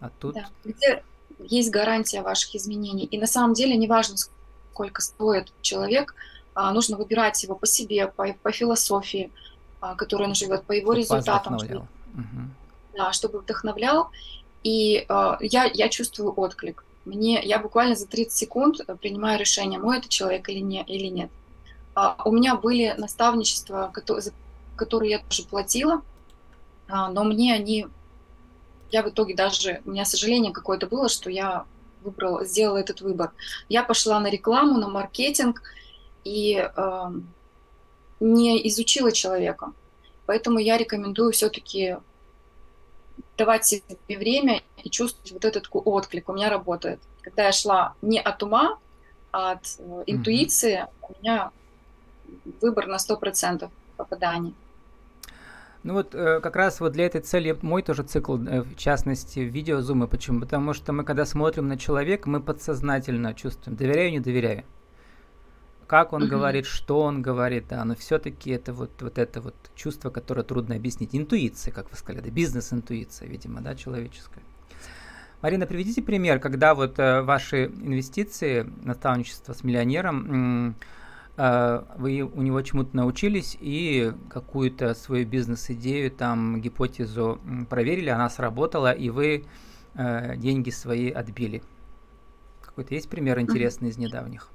а 0.01 0.11
тут... 0.19 0.35
Да, 0.35 0.49
где 0.65 1.05
есть 1.39 1.71
гарантия 1.71 2.23
ваших 2.23 2.57
изменений. 2.57 3.05
И 3.05 3.19
на 3.19 3.27
самом 3.27 3.53
деле 3.53 3.77
неважно, 3.77 4.17
сколько 4.17 5.03
стоит 5.03 5.53
человек, 5.61 6.15
нужно 6.57 6.97
выбирать 6.97 7.43
его 7.43 7.55
по 7.55 7.67
себе, 7.67 8.09
по, 8.09 8.33
по 8.43 8.51
философии, 8.51 9.31
которой 9.81 10.29
он 10.29 10.35
живет, 10.35 10.65
по 10.65 10.73
его 10.73 10.93
чтобы 10.93 10.99
результатам. 10.99 11.59
Чтобы, 11.59 11.77
угу. 11.77 11.87
Да, 12.97 13.13
чтобы 13.13 13.39
вдохновлял. 13.41 14.11
И 14.65 15.07
я, 15.09 15.71
я 15.73 15.89
чувствую 15.89 16.33
отклик 16.37 16.85
мне, 17.09 17.41
я 17.43 17.59
буквально 17.59 17.97
за 17.97 18.07
30 18.07 18.33
секунд 18.33 18.81
э, 18.87 18.95
принимаю 18.95 19.41
решение, 19.41 19.79
мой 19.79 19.99
это 19.99 20.09
человек 20.09 20.49
или, 20.49 20.61
не, 20.61 20.83
или 20.85 21.07
нет. 21.07 21.31
А, 21.95 22.17
у 22.25 22.31
меня 22.31 22.55
были 22.55 22.95
наставничества, 22.97 23.91
которые, 23.93 24.23
за 24.23 24.33
которые 24.77 25.13
я 25.13 25.19
тоже 25.19 25.45
платила, 25.45 26.03
а, 26.89 27.11
но 27.11 27.25
мне 27.25 27.55
они, 27.55 27.87
я 28.91 29.03
в 29.03 29.09
итоге 29.09 29.35
даже, 29.35 29.81
у 29.85 29.91
меня 29.91 30.05
сожаление 30.05 30.53
какое-то 30.53 30.87
было, 30.87 31.09
что 31.09 31.31
я 31.31 31.65
выбрала, 32.03 32.45
сделала 32.45 32.79
этот 32.79 33.01
выбор. 33.01 33.33
Я 33.69 33.83
пошла 33.83 34.21
на 34.21 34.29
рекламу, 34.29 34.79
на 34.79 34.89
маркетинг 34.89 35.63
и 36.25 36.57
э, 36.57 37.11
не 38.21 38.67
изучила 38.69 39.13
человека. 39.13 39.73
Поэтому 40.27 40.59
я 40.59 40.77
рекомендую 40.77 41.33
все-таки 41.33 41.97
давать 43.37 43.65
себе 43.65 43.97
время 44.09 44.63
и 44.83 44.91
чувствовать 44.91 45.33
вот 45.33 45.45
этот 45.45 45.69
отклик. 45.73 46.29
У 46.29 46.33
меня 46.33 46.51
работает. 46.51 47.01
Когда 47.23 47.45
я 47.45 47.53
шла 47.53 47.95
не 48.03 48.21
от 48.21 48.43
ума, 48.43 48.79
а 49.33 49.53
от 49.53 49.77
э, 49.79 50.03
интуиции, 50.07 50.81
mm-hmm. 50.81 50.89
у 51.09 51.23
меня 51.23 51.51
выбор 52.61 52.87
на 52.87 52.97
100% 52.97 53.71
попаданий. 53.97 54.55
Ну 55.83 55.95
вот 55.95 56.15
э, 56.15 56.41
как 56.41 56.57
раз 56.57 56.81
вот 56.81 56.93
для 56.93 57.07
этой 57.07 57.21
цели 57.21 57.57
мой 57.63 57.83
тоже 57.83 58.03
цикл, 58.03 58.37
э, 58.37 58.63
в 58.63 58.77
частности, 58.77 59.41
видеозумы. 59.41 60.09
Почему? 60.09 60.41
Потому 60.41 60.75
что 60.75 60.93
мы, 60.93 61.05
когда 61.05 61.25
смотрим 61.25 61.69
на 61.69 61.79
человека, 61.79 62.29
мы 62.29 62.41
подсознательно 62.41 63.35
чувствуем, 63.35 63.77
доверяю, 63.77 64.11
не 64.11 64.21
доверяю 64.21 64.65
как 65.89 66.13
он 66.13 66.29
говорит, 66.29 66.67
что 66.67 67.01
он 67.01 67.23
говорит, 67.23 67.65
да, 67.71 67.83
но 67.85 67.97
все-таки 67.97 68.51
это 68.51 68.75
вот, 68.75 68.91
вот 69.01 69.17
это 69.17 69.41
вот 69.41 69.55
чувство, 69.75 70.11
которое 70.11 70.43
трудно 70.43 70.77
объяснить. 70.77 71.15
Интуиция, 71.15 71.73
как 71.73 71.91
вы 71.91 71.97
сказали, 71.97 72.23
да, 72.23 72.31
бизнес-интуиция, 72.31 73.27
видимо, 73.27 73.63
да, 73.63 73.75
человеческая. 73.75 74.43
Марина, 75.41 75.67
приведите 75.67 76.03
пример, 76.03 76.41
когда 76.41 76.75
вот 76.75 76.99
э, 76.99 77.23
ваши 77.23 77.67
инвестиции, 77.67 78.71
наставничество 78.83 79.55
с 79.55 79.65
миллионером, 79.65 80.77
э, 81.39 81.83
вы 81.97 82.21
у 82.21 82.43
него 82.43 82.61
чему-то 82.61 82.95
научились 82.95 83.57
и 83.59 84.13
какую-то 84.29 84.93
свою 84.93 85.27
бизнес-идею, 85.27 86.11
там, 86.11 86.61
гипотезу 86.61 87.41
проверили, 87.71 88.11
она 88.11 88.29
сработала, 88.29 88.93
и 88.93 89.09
вы 89.09 89.47
э, 89.95 90.37
деньги 90.37 90.69
свои 90.69 91.11
отбили. 91.11 91.63
Какой-то 92.61 92.95
есть 92.95 93.09
пример 93.09 93.41
интересный 93.41 93.89
из 93.89 93.97
недавних? 93.97 94.51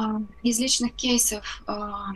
А, 0.00 0.22
из 0.42 0.58
личных 0.58 0.94
кейсов 0.94 1.62
а, 1.66 2.12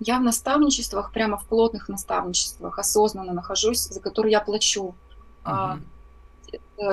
я 0.00 0.18
в 0.18 0.22
наставничествах, 0.22 1.12
прямо 1.12 1.36
в 1.36 1.46
плотных 1.46 1.88
наставничествах 1.88 2.78
осознанно 2.80 3.32
нахожусь, 3.32 3.78
за 3.78 4.00
которые 4.00 4.32
я 4.32 4.40
плачу 4.40 4.96
uh-huh. 5.44 5.78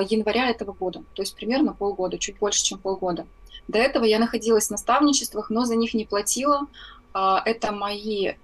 января 0.08 0.48
этого 0.50 0.72
года, 0.72 1.02
то 1.14 1.22
есть 1.22 1.34
примерно 1.34 1.72
полгода, 1.72 2.18
чуть 2.18 2.38
больше, 2.38 2.62
чем 2.62 2.78
полгода. 2.78 3.26
До 3.66 3.78
этого 3.78 4.04
я 4.04 4.20
находилась 4.20 4.68
в 4.68 4.70
наставничествах, 4.70 5.50
но 5.50 5.64
за 5.64 5.74
них 5.74 5.94
не 5.94 6.04
платила. 6.04 6.66
Это 7.12 7.72
мои 7.72 8.34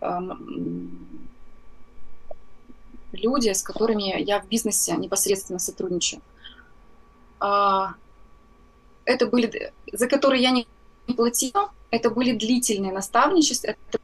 люди, 3.12 3.52
с 3.52 3.62
которыми 3.62 4.20
я 4.20 4.40
в 4.40 4.48
бизнесе 4.48 4.96
непосредственно 4.96 5.58
сотрудничаю. 5.58 6.20
Это 7.38 9.26
были, 9.30 9.72
за 9.92 10.08
которые 10.08 10.42
я 10.42 10.50
не 10.50 10.66
платила, 11.14 11.70
это 11.92 12.10
были 12.10 12.32
длительные 12.32 12.90
наставничества, 12.90 13.68
это 13.68 13.98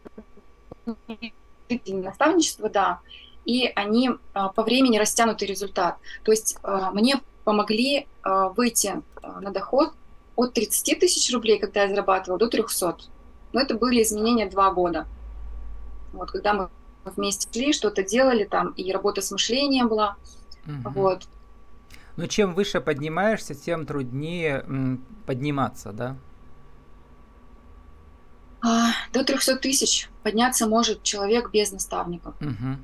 длительные 1.68 2.04
наставничества, 2.04 2.68
да, 2.68 3.00
и 3.46 3.72
они 3.74 4.10
а, 4.34 4.50
по 4.50 4.62
времени 4.62 4.98
растянутый 4.98 5.48
результат. 5.48 5.96
То 6.22 6.30
есть 6.30 6.58
а, 6.62 6.90
мне 6.90 7.20
помогли 7.44 8.06
а, 8.22 8.50
выйти 8.50 9.02
на 9.22 9.50
доход 9.50 9.94
от 10.36 10.52
30 10.52 11.00
тысяч 11.00 11.32
рублей, 11.32 11.58
когда 11.58 11.84
я 11.84 11.88
зарабатывала, 11.88 12.38
до 12.38 12.48
300. 12.48 12.98
Но 13.54 13.60
это 13.60 13.74
были 13.74 14.02
изменения 14.02 14.48
два 14.48 14.70
года. 14.70 15.06
Вот, 16.12 16.30
когда 16.30 16.52
мы 16.52 16.68
вместе 17.06 17.48
шли, 17.50 17.72
что-то 17.72 18.02
делали 18.02 18.44
там, 18.44 18.72
и 18.72 18.92
работа 18.92 19.22
с 19.22 19.30
мышлением 19.30 19.88
была. 19.88 20.16
Угу. 20.66 20.90
Вот. 20.90 21.26
Но 22.16 22.26
чем 22.26 22.52
выше 22.52 22.82
поднимаешься, 22.82 23.54
тем 23.54 23.86
труднее 23.86 24.62
подниматься, 25.24 25.92
да? 25.92 26.16
А, 28.60 28.90
до 29.12 29.24
300 29.24 29.56
тысяч 29.56 30.08
подняться 30.22 30.66
может 30.66 31.02
человек 31.02 31.50
без 31.52 31.70
наставников. 31.72 32.34
Угу. 32.40 32.76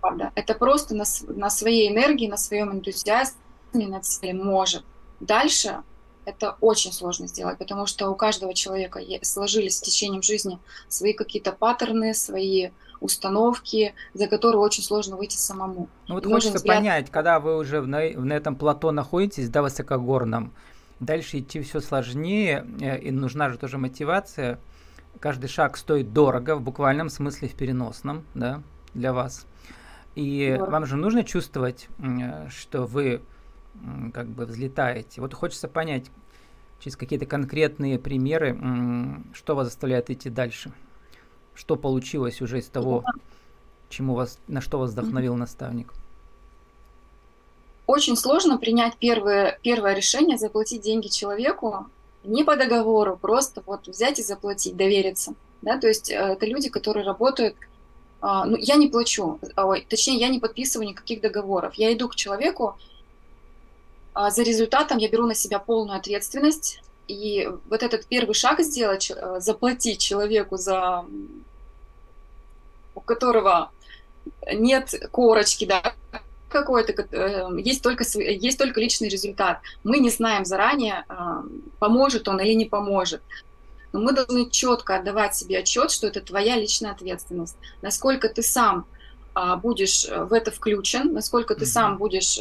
Правда. 0.00 0.32
Это 0.34 0.54
просто 0.54 0.94
на, 0.94 1.04
на 1.28 1.50
своей 1.50 1.90
энергии, 1.90 2.28
на 2.28 2.36
своем 2.36 2.72
энтузиазме, 2.72 3.38
на 3.72 4.00
цели 4.00 4.32
может. 4.32 4.84
Дальше 5.20 5.78
это 6.26 6.56
очень 6.60 6.92
сложно 6.92 7.26
сделать, 7.26 7.58
потому 7.58 7.86
что 7.86 8.10
у 8.10 8.14
каждого 8.14 8.54
человека 8.54 9.00
сложились 9.22 9.78
с 9.78 9.80
течением 9.80 10.22
жизни 10.22 10.58
свои 10.88 11.12
какие-то 11.12 11.52
паттерны, 11.52 12.14
свои 12.14 12.70
установки, 13.00 13.94
за 14.14 14.26
которые 14.26 14.60
очень 14.60 14.82
сложно 14.82 15.16
выйти 15.16 15.36
самому. 15.36 15.88
Ну 16.08 16.14
вот 16.14 16.26
хочется 16.26 16.56
взгляд... 16.56 16.76
понять, 16.76 17.10
когда 17.10 17.40
вы 17.40 17.56
уже 17.56 17.82
на, 17.82 18.00
на 18.00 18.32
этом 18.32 18.56
плато 18.56 18.92
находитесь, 18.92 19.50
да, 19.50 19.62
высокогорном, 19.62 20.52
дальше 21.00 21.40
идти 21.40 21.60
все 21.60 21.80
сложнее, 21.80 22.66
э, 22.80 22.98
и 23.00 23.10
нужна 23.10 23.50
же 23.50 23.56
тоже 23.56 23.78
мотивация– 23.78 24.58
каждый 25.20 25.48
шаг 25.48 25.76
стоит 25.76 26.12
дорого, 26.12 26.56
в 26.56 26.62
буквальном 26.62 27.08
смысле, 27.08 27.48
в 27.48 27.54
переносном, 27.54 28.24
да, 28.34 28.62
для 28.94 29.12
вас. 29.12 29.46
И 30.14 30.54
Дорого. 30.56 30.70
вам 30.70 30.86
же 30.86 30.96
нужно 30.96 31.24
чувствовать, 31.24 31.88
что 32.48 32.86
вы 32.86 33.20
как 34.12 34.28
бы 34.28 34.46
взлетаете. 34.46 35.20
Вот 35.20 35.34
хочется 35.34 35.66
понять 35.66 36.10
через 36.78 36.96
какие-то 36.96 37.26
конкретные 37.26 37.98
примеры, 37.98 38.56
что 39.32 39.56
вас 39.56 39.66
заставляет 39.68 40.10
идти 40.10 40.30
дальше. 40.30 40.72
Что 41.54 41.76
получилось 41.76 42.40
уже 42.42 42.58
из 42.58 42.66
того, 42.66 43.04
чему 43.88 44.14
вас, 44.14 44.38
на 44.46 44.60
что 44.60 44.78
вас 44.78 44.92
вдохновил 44.92 45.34
наставник? 45.36 45.92
Очень 47.86 48.16
сложно 48.16 48.58
принять 48.58 48.96
первое, 48.98 49.58
первое 49.62 49.94
решение 49.94 50.38
заплатить 50.38 50.82
деньги 50.82 51.08
человеку 51.08 51.86
не 52.24 52.44
по 52.44 52.56
договору, 52.56 53.16
просто 53.16 53.62
вот 53.66 53.86
взять 53.86 54.18
и 54.18 54.22
заплатить, 54.22 54.76
довериться. 54.76 55.34
Да? 55.62 55.78
То 55.78 55.88
есть 55.88 56.10
э, 56.10 56.14
это 56.14 56.46
люди, 56.46 56.68
которые 56.68 57.04
работают 57.04 57.56
а, 58.26 58.46
ну, 58.46 58.56
я 58.56 58.76
не 58.76 58.88
плачу, 58.88 59.38
ой, 59.54 59.86
точнее, 59.86 60.16
я 60.16 60.28
не 60.28 60.40
подписываю 60.40 60.88
никаких 60.88 61.20
договоров. 61.20 61.74
Я 61.74 61.92
иду 61.92 62.08
к 62.08 62.16
человеку, 62.16 62.78
а 64.14 64.30
за 64.30 64.42
результатом 64.42 64.96
я 64.96 65.10
беру 65.10 65.26
на 65.26 65.34
себя 65.34 65.58
полную 65.58 65.98
ответственность, 65.98 66.80
и 67.06 67.50
вот 67.68 67.82
этот 67.82 68.06
первый 68.06 68.32
шаг 68.32 68.60
сделать, 68.60 69.12
э, 69.14 69.40
заплатить 69.40 70.00
человеку, 70.00 70.56
за 70.56 71.04
у 72.94 73.00
которого 73.00 73.70
нет 74.50 74.94
корочки, 75.10 75.66
да, 75.66 75.94
какой-то, 76.54 76.92
э, 76.92 77.48
есть 77.58 77.82
только, 77.82 78.04
есть 78.18 78.58
только 78.58 78.80
личный 78.80 79.08
результат. 79.08 79.60
Мы 79.82 79.98
не 79.98 80.10
знаем 80.10 80.44
заранее, 80.44 81.04
а, 81.08 81.42
поможет 81.78 82.28
он 82.28 82.40
или 82.40 82.54
не 82.54 82.64
поможет. 82.64 83.22
Но 83.92 84.00
мы 84.00 84.12
должны 84.12 84.48
четко 84.50 84.96
отдавать 84.96 85.34
себе 85.34 85.58
отчет, 85.58 85.90
что 85.90 86.06
это 86.06 86.20
твоя 86.20 86.56
личная 86.56 86.92
ответственность. 86.92 87.56
Насколько 87.82 88.28
ты 88.28 88.42
сам 88.42 88.86
а, 89.34 89.56
будешь 89.56 90.06
э, 90.08 90.24
в 90.24 90.32
это 90.32 90.50
включен, 90.50 91.12
насколько 91.12 91.54
ты 91.54 91.66
сам 91.66 91.98
будешь 91.98 92.40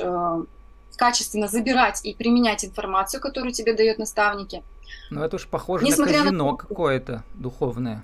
качественно 0.95 1.47
забирать 1.47 2.05
и 2.05 2.13
применять 2.13 2.63
информацию, 2.63 3.19
которую 3.19 3.51
тебе 3.51 3.73
дает 3.73 3.97
наставники. 3.97 4.61
Ну, 5.09 5.23
это 5.23 5.37
уж 5.37 5.47
похоже 5.47 5.85
Несмотря 5.85 6.19
на 6.19 6.23
казино 6.25 6.51
на... 6.51 6.57
какое-то 6.57 7.23
духовное. 7.33 8.03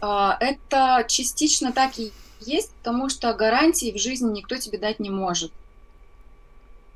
А, 0.00 0.36
это 0.40 1.04
частично 1.08 1.72
так 1.72 1.98
и 1.98 2.12
есть, 2.40 2.70
потому 2.82 3.08
что 3.08 3.32
гарантии 3.34 3.92
в 3.92 3.98
жизни 3.98 4.30
никто 4.30 4.56
тебе 4.56 4.78
дать 4.78 5.00
не 5.00 5.10
может. 5.10 5.52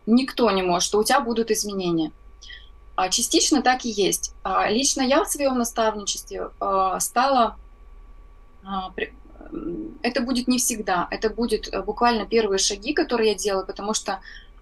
Никто 0.06 0.50
не 0.50 0.62
может, 0.62 0.88
что 0.88 0.98
у 0.98 1.04
тебя 1.04 1.20
будут 1.20 1.50
изменения. 1.50 2.12
А 2.94 3.08
частично 3.08 3.62
так 3.62 3.84
и 3.84 3.90
есть. 3.90 4.34
А 4.42 4.68
лично 4.68 5.02
я 5.02 5.24
в 5.24 5.28
своем 5.28 5.58
наставничестве 5.58 6.50
стала... 6.98 7.56
Это 10.02 10.20
будет 10.20 10.48
не 10.48 10.58
всегда. 10.58 11.08
Это 11.10 11.28
будет 11.28 11.68
э, 11.68 11.82
буквально 11.82 12.24
первые 12.24 12.58
шаги, 12.58 12.94
которые 12.94 13.32
я 13.32 13.34
делаю, 13.34 13.66
потому 13.66 13.92
что 13.92 14.20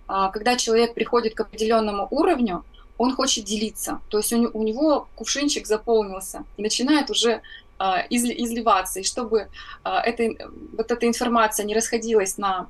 а, 0.08 0.30
когда 0.30 0.56
человек 0.56 0.94
приходит 0.94 1.34
к 1.34 1.40
определенному 1.40 2.08
уровню, 2.10 2.64
он 2.98 3.14
хочет 3.14 3.44
делиться. 3.44 4.00
То 4.08 4.18
есть 4.18 4.32
у, 4.32 4.62
него 4.62 5.08
кувшинчик 5.14 5.66
заполнился 5.66 6.44
и 6.56 6.62
начинает 6.62 7.08
уже 7.10 7.40
а, 7.82 8.04
изливаться. 8.10 9.00
И 9.00 9.04
чтобы 9.04 9.48
а, 9.84 10.02
эта, 10.02 10.50
вот 10.76 10.90
эта 10.90 11.06
информация 11.06 11.64
не 11.64 11.74
расходилась 11.74 12.36
на 12.36 12.68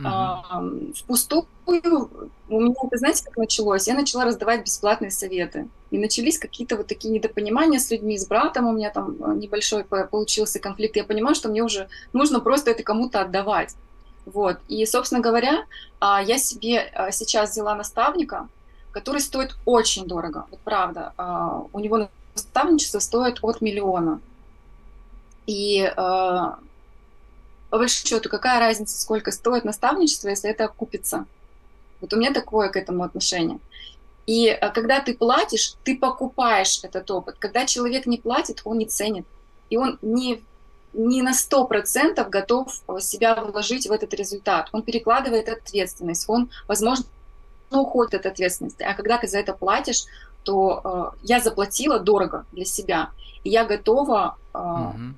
Uh-huh. 0.00 0.94
впустую. 0.94 1.48
У 1.66 1.72
меня 2.60 2.74
это, 2.84 2.96
знаете, 2.98 3.24
как 3.24 3.36
началось? 3.36 3.88
Я 3.88 3.94
начала 3.94 4.24
раздавать 4.24 4.62
бесплатные 4.62 5.10
советы. 5.10 5.66
И 5.90 5.98
начались 5.98 6.38
какие-то 6.38 6.76
вот 6.76 6.86
такие 6.86 7.12
недопонимания 7.12 7.80
с 7.80 7.90
людьми, 7.90 8.16
с 8.16 8.24
братом 8.28 8.68
у 8.68 8.72
меня 8.72 8.90
там 8.90 9.40
небольшой 9.40 9.82
получился 9.82 10.60
конфликт. 10.60 10.94
Я 10.94 11.02
понимаю, 11.02 11.34
что 11.34 11.48
мне 11.48 11.64
уже 11.64 11.88
нужно 12.12 12.38
просто 12.38 12.70
это 12.70 12.84
кому-то 12.84 13.22
отдавать. 13.22 13.74
Вот. 14.24 14.58
И, 14.68 14.86
собственно 14.86 15.20
говоря, 15.20 15.64
я 16.00 16.38
себе 16.38 16.92
сейчас 17.10 17.50
взяла 17.50 17.74
наставника, 17.74 18.46
который 18.92 19.20
стоит 19.20 19.56
очень 19.64 20.06
дорого. 20.06 20.46
Вот 20.52 20.60
правда. 20.60 21.12
У 21.72 21.80
него 21.80 22.08
наставничество 22.44 22.98
стоит 22.98 23.38
от 23.42 23.60
миллиона. 23.60 24.20
И 25.46 25.90
по 25.96 26.58
большому 27.70 28.06
счету, 28.06 28.28
какая 28.28 28.60
разница, 28.60 29.00
сколько 29.00 29.30
стоит 29.30 29.64
наставничество, 29.64 30.28
если 30.28 30.50
это 30.50 30.64
окупится? 30.64 31.26
Вот 32.00 32.12
у 32.12 32.16
меня 32.16 32.32
такое 32.32 32.68
к 32.68 32.76
этому 32.76 33.02
отношение. 33.02 33.58
И 34.26 34.58
когда 34.74 35.00
ты 35.00 35.14
платишь, 35.14 35.74
ты 35.84 35.96
покупаешь 35.96 36.80
этот 36.82 37.10
опыт. 37.10 37.36
Когда 37.38 37.66
человек 37.66 38.06
не 38.06 38.18
платит, 38.18 38.60
он 38.64 38.78
не 38.78 38.86
ценит. 38.86 39.26
И 39.70 39.76
он 39.76 39.98
не 40.02 40.42
не 40.92 41.22
на 41.22 41.34
сто 41.34 41.64
процентов 41.66 42.30
готов 42.30 42.82
э, 42.88 43.00
себя 43.00 43.34
вложить 43.36 43.86
в 43.86 43.92
этот 43.92 44.14
результат. 44.14 44.68
Он 44.72 44.82
перекладывает 44.82 45.48
ответственность, 45.48 46.24
он, 46.28 46.50
возможно, 46.66 47.04
уходит 47.70 48.14
от 48.14 48.26
ответственности. 48.26 48.82
А 48.82 48.94
когда 48.94 49.18
ты 49.18 49.28
за 49.28 49.38
это 49.38 49.52
платишь, 49.52 50.04
то 50.48 51.12
э, 51.14 51.18
я 51.24 51.40
заплатила 51.40 52.00
дорого 52.00 52.46
для 52.52 52.64
себя, 52.64 53.10
и 53.44 53.50
я 53.50 53.66
готова 53.66 54.38
э, 54.54 54.58
mm-hmm. 54.58 55.12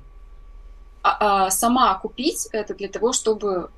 а, 1.04 1.44
а, 1.44 1.50
сама 1.50 1.94
купить 1.94 2.48
это 2.50 2.74
для 2.74 2.88
того, 2.88 3.12
чтобы 3.12 3.70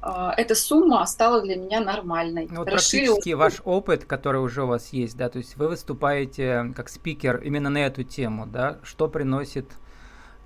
э, 0.00 0.30
эта 0.38 0.54
сумма 0.54 1.04
стала 1.04 1.42
для 1.42 1.56
меня 1.56 1.80
нормальной. 1.80 2.48
Ну, 2.50 2.60
вот 2.60 2.70
практически 2.70 3.34
ваш 3.34 3.60
опыт, 3.66 4.06
который 4.06 4.40
уже 4.40 4.62
у 4.62 4.68
вас 4.68 4.94
есть, 4.94 5.18
да, 5.18 5.28
то 5.28 5.36
есть 5.36 5.58
вы 5.58 5.68
выступаете 5.68 6.72
как 6.74 6.88
спикер 6.88 7.42
именно 7.42 7.68
на 7.68 7.84
эту 7.84 8.02
тему, 8.02 8.46
да, 8.46 8.78
что 8.84 9.06
приносит 9.08 9.70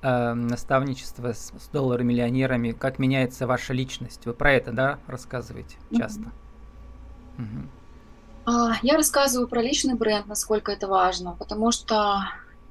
э, 0.03 0.33
наставничество 0.35 1.33
с, 1.33 1.53
с 1.57 1.69
долларами-миллионерами, 1.69 2.73
как 2.73 2.99
меняется 2.99 3.47
ваша 3.47 3.73
личность. 3.73 4.27
Вы 4.27 4.35
про 4.35 4.51
это, 4.51 4.73
да, 4.73 4.99
рассказываете 5.07 5.77
часто? 5.97 6.33
Mm-hmm. 7.37 7.78
Я 8.83 8.97
рассказываю 8.97 9.47
про 9.49 9.61
личный 9.61 9.95
бренд, 9.95 10.27
насколько 10.27 10.73
это 10.73 10.87
важно, 10.87 11.37
потому 11.39 11.71
что 11.71 12.21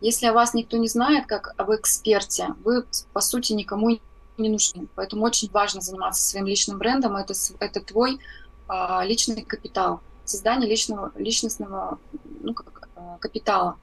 если 0.02 0.26
о 0.26 0.34
вас 0.34 0.54
никто 0.54 0.78
не 0.78 0.88
знает, 0.88 1.26
как 1.28 1.54
об 1.58 1.72
эксперте, 1.72 2.50
вы, 2.63 2.86
по 3.13 3.22
сути, 3.22 3.54
никому 3.54 4.00
не 4.38 4.50
нужны. 4.50 4.88
Поэтому 4.96 5.24
очень 5.24 5.50
важно 5.52 5.82
заниматься 5.82 6.24
своим 6.24 6.46
личным 6.46 6.78
брендом. 6.78 7.16
Это, 7.16 7.34
это 7.60 7.82
твой 7.82 8.20
а, 8.68 9.04
личный 9.06 9.44
капитал, 9.44 10.02
создание 10.26 10.70
личного, 10.70 11.12
личностного 11.16 12.00
ну, 12.42 12.54
как, 12.54 12.90
а, 12.96 13.18
капитала. 13.20 13.78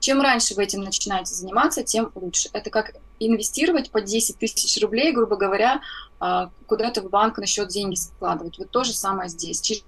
Чем 0.00 0.20
раньше 0.20 0.54
вы 0.54 0.64
этим 0.64 0.82
начинаете 0.82 1.34
заниматься, 1.34 1.84
тем 1.84 2.10
лучше. 2.14 2.48
Это 2.52 2.70
как 2.70 2.94
инвестировать 3.18 3.90
по 3.90 4.00
10 4.00 4.38
тысяч 4.38 4.80
рублей, 4.82 5.12
грубо 5.12 5.36
говоря, 5.36 5.82
а, 6.18 6.50
куда-то 6.66 7.02
в 7.02 7.10
банк 7.10 7.38
на 7.38 7.46
счет 7.46 7.68
деньги 7.68 7.94
складывать. 7.94 8.58
Вот 8.58 8.70
то 8.70 8.82
же 8.82 8.92
самое 8.92 9.28
здесь. 9.28 9.84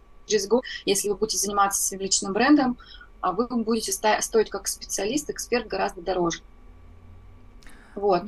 Год, 0.49 0.65
если 0.85 1.09
вы 1.09 1.17
будете 1.17 1.39
заниматься 1.39 1.83
своим 1.83 2.03
личным 2.03 2.33
брендом, 2.33 2.79
а 3.21 3.33
вы 3.33 3.47
будете 3.49 3.93
стоить 3.93 4.51
как 4.51 4.67
специалист, 4.67 5.31
эксперт 5.31 5.67
гораздо 5.67 6.03
дороже. 6.03 6.41
Вот. 7.95 8.25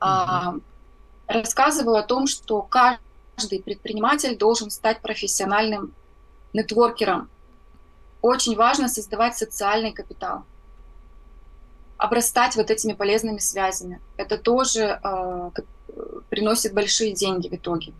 Mm-hmm. 0.00 0.62
рассказываю 1.28 1.96
о 1.96 2.02
том, 2.02 2.26
что 2.26 2.60
каждый 2.62 3.62
предприниматель 3.62 4.36
должен 4.36 4.68
стать 4.70 5.00
профессиональным 5.00 5.94
нетворкером. 6.52 7.30
Очень 8.20 8.56
важно 8.56 8.88
создавать 8.88 9.36
социальный 9.36 9.92
капитал 9.92 10.44
обрастать 12.02 12.56
вот 12.56 12.70
этими 12.70 12.94
полезными 12.94 13.38
связями. 13.38 14.00
Это 14.16 14.36
тоже 14.36 15.00
э, 15.04 15.50
приносит 16.30 16.74
большие 16.74 17.12
деньги 17.12 17.48
в 17.48 17.52
итоге. 17.52 17.92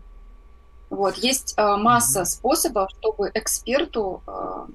Вот. 0.93 1.17
Есть 1.17 1.55
э, 1.57 1.77
масса 1.77 2.21
mm-hmm. 2.21 2.27
способов, 2.27 2.91
чтобы 2.99 3.31
эксперту 3.33 4.23
э, 4.27 4.67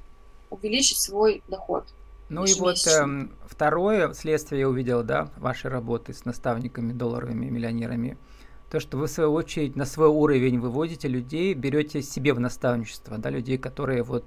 увеличить 0.49 0.97
свой 0.97 1.43
доход. 1.47 1.85
Ну 2.29 2.43
и 2.43 2.55
вот 2.55 2.77
э, 2.87 3.27
второе 3.45 4.11
следствие 4.13 4.61
я 4.61 4.67
увидел, 4.67 5.03
да, 5.03 5.29
вашей 5.37 5.69
работы 5.69 6.15
с 6.15 6.25
наставниками, 6.25 6.91
долларовыми 6.91 7.45
миллионерами. 7.45 8.17
То, 8.71 8.79
что 8.79 8.97
вы, 8.97 9.05
в 9.05 9.11
свою 9.11 9.31
очередь, 9.31 9.75
на 9.75 9.85
свой 9.85 10.07
уровень 10.07 10.59
выводите 10.59 11.07
людей, 11.07 11.53
берете 11.53 12.01
себе 12.01 12.33
в 12.33 12.39
наставничество, 12.39 13.19
да, 13.19 13.29
людей, 13.29 13.59
которые 13.59 14.01
вот 14.01 14.25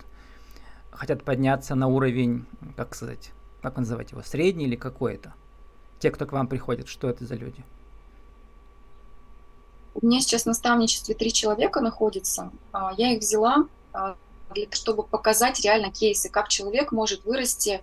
хотят 0.92 1.24
подняться 1.24 1.74
на 1.74 1.88
уровень, 1.88 2.46
как 2.76 2.94
сказать, 2.94 3.32
как 3.62 3.76
называть 3.76 4.12
его, 4.12 4.22
средний 4.22 4.66
или 4.66 4.76
какой-то? 4.76 5.34
Те, 5.98 6.12
кто 6.12 6.24
к 6.24 6.30
вам 6.30 6.46
приходит, 6.46 6.86
что 6.86 7.10
это 7.10 7.26
за 7.26 7.34
люди? 7.34 7.64
У 10.02 10.06
меня 10.06 10.20
сейчас 10.20 10.44
в 10.44 10.46
наставничестве 10.46 11.14
три 11.14 11.32
человека 11.32 11.80
находится. 11.80 12.50
А, 12.72 12.92
я 12.96 13.12
их 13.12 13.20
взяла, 13.20 13.66
а, 13.92 14.16
чтобы 14.72 15.02
показать 15.02 15.60
реально 15.60 15.92
кейсы, 15.92 16.30
как 16.30 16.48
человек 16.48 16.90
может 16.90 17.24
вырасти 17.24 17.82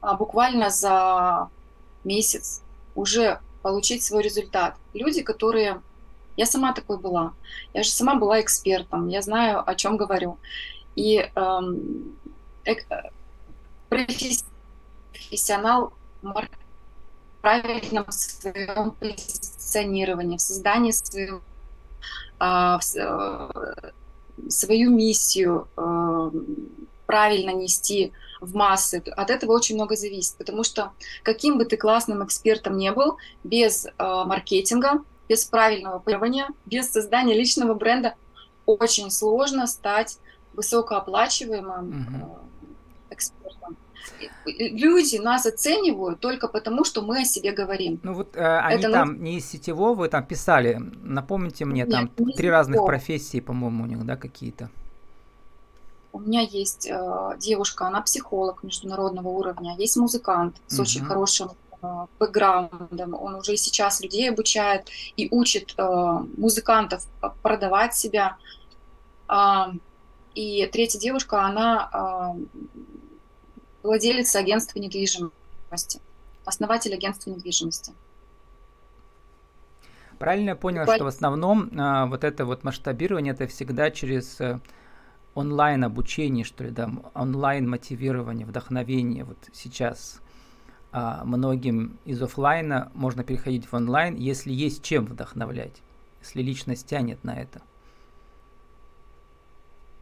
а, 0.00 0.14
буквально 0.14 0.70
за 0.70 1.48
месяц, 2.04 2.62
уже 2.94 3.40
получить 3.62 4.04
свой 4.04 4.22
результат. 4.22 4.76
Люди, 4.94 5.22
которые... 5.22 5.82
Я 6.36 6.46
сама 6.46 6.72
такой 6.72 6.98
была. 6.98 7.32
Я 7.74 7.82
же 7.82 7.90
сама 7.90 8.14
была 8.14 8.40
экспертом, 8.40 9.08
я 9.08 9.22
знаю, 9.22 9.68
о 9.68 9.74
чем 9.74 9.96
говорю. 9.96 10.38
И 10.94 11.28
эм, 11.34 12.16
э, 12.64 12.76
профессионал 13.88 15.92
в 16.22 16.46
правильном 17.42 18.06
своем 18.12 18.94
позиционировании, 19.68 20.36
в 20.36 20.40
создании 20.40 20.92
своего, 20.92 21.40
а, 22.38 22.78
э, 22.96 23.90
свою 24.48 24.90
миссию 24.90 25.68
э, 25.76 26.30
правильно 27.06 27.50
нести 27.50 28.12
в 28.40 28.54
массы. 28.54 29.02
От 29.16 29.30
этого 29.30 29.52
очень 29.52 29.74
много 29.74 29.96
зависит, 29.96 30.36
потому 30.36 30.64
что 30.64 30.92
каким 31.22 31.58
бы 31.58 31.64
ты 31.64 31.76
классным 31.76 32.24
экспертом 32.24 32.76
не 32.76 32.92
был, 32.92 33.16
без 33.44 33.86
э, 33.86 33.90
маркетинга, 33.98 35.02
без 35.28 35.44
правильного 35.44 35.98
планирования, 35.98 36.48
без 36.66 36.90
создания 36.90 37.34
личного 37.34 37.74
бренда 37.74 38.14
очень 38.66 39.10
сложно 39.10 39.66
стать 39.66 40.18
высокооплачиваемым 40.54 42.06
экспертом. 43.10 43.37
Люди 44.46 45.16
нас 45.16 45.46
оценивают 45.46 46.20
только 46.20 46.48
потому, 46.48 46.84
что 46.84 47.02
мы 47.02 47.20
о 47.20 47.24
себе 47.24 47.52
говорим. 47.52 48.00
Ну 48.02 48.14
вот 48.14 48.36
э, 48.36 48.58
они 48.58 48.80
Это 48.80 48.92
там 48.92 49.12
нас... 49.12 49.18
не 49.20 49.36
из 49.38 49.50
сетевого, 49.50 49.94
вы 49.94 50.08
там 50.08 50.24
писали, 50.24 50.80
напомните 51.02 51.64
мне, 51.64 51.82
Нет, 51.82 51.90
там 51.90 52.08
три 52.08 52.50
разных 52.50 52.84
профессии, 52.84 53.40
по-моему, 53.40 53.84
у 53.84 53.86
них, 53.86 54.04
да, 54.04 54.16
какие-то. 54.16 54.70
У 56.12 56.20
меня 56.20 56.40
есть 56.40 56.88
э, 56.90 57.36
девушка, 57.38 57.86
она 57.86 58.00
психолог 58.00 58.62
международного 58.62 59.28
уровня, 59.28 59.76
есть 59.78 59.96
музыкант 59.96 60.56
с 60.66 60.78
uh-huh. 60.78 60.82
очень 60.82 61.04
хорошим 61.04 61.50
э, 61.82 62.06
бэкграундом. 62.18 63.14
Он 63.14 63.34
уже 63.36 63.54
и 63.54 63.56
сейчас 63.56 64.00
людей 64.00 64.30
обучает 64.30 64.88
и 65.16 65.28
учит 65.30 65.74
э, 65.76 66.18
музыкантов 66.36 67.06
продавать 67.42 67.94
себя. 67.94 68.36
Э, 69.28 69.66
и 70.34 70.66
третья 70.72 70.98
девушка, 70.98 71.42
она 71.42 71.90
э, 71.92 72.68
владелец 73.82 74.34
агентства 74.36 74.78
недвижимости, 74.78 76.00
основатель 76.44 76.94
агентства 76.94 77.30
недвижимости. 77.30 77.92
Правильно 80.18 80.50
я 80.50 80.56
понял, 80.56 80.80
Буквально... 80.80 80.98
что 80.98 81.04
в 81.04 81.08
основном 81.08 81.70
а, 81.78 82.06
вот 82.06 82.24
это 82.24 82.44
вот 82.44 82.64
масштабирование 82.64 83.34
это 83.34 83.46
всегда 83.46 83.90
через 83.90 84.40
э, 84.40 84.58
онлайн 85.34 85.84
обучение, 85.84 86.44
что 86.44 86.64
ли, 86.64 86.70
да, 86.70 86.90
онлайн 87.14 87.68
мотивирование, 87.68 88.44
вдохновение. 88.44 89.22
Вот 89.22 89.38
сейчас 89.52 90.20
а, 90.90 91.24
многим 91.24 91.98
из 92.04 92.20
офлайна 92.20 92.90
можно 92.94 93.22
переходить 93.22 93.66
в 93.66 93.74
онлайн, 93.74 94.16
если 94.16 94.52
есть 94.52 94.82
чем 94.82 95.06
вдохновлять, 95.06 95.82
если 96.20 96.42
личность 96.42 96.88
тянет 96.88 97.22
на 97.22 97.40
это, 97.40 97.62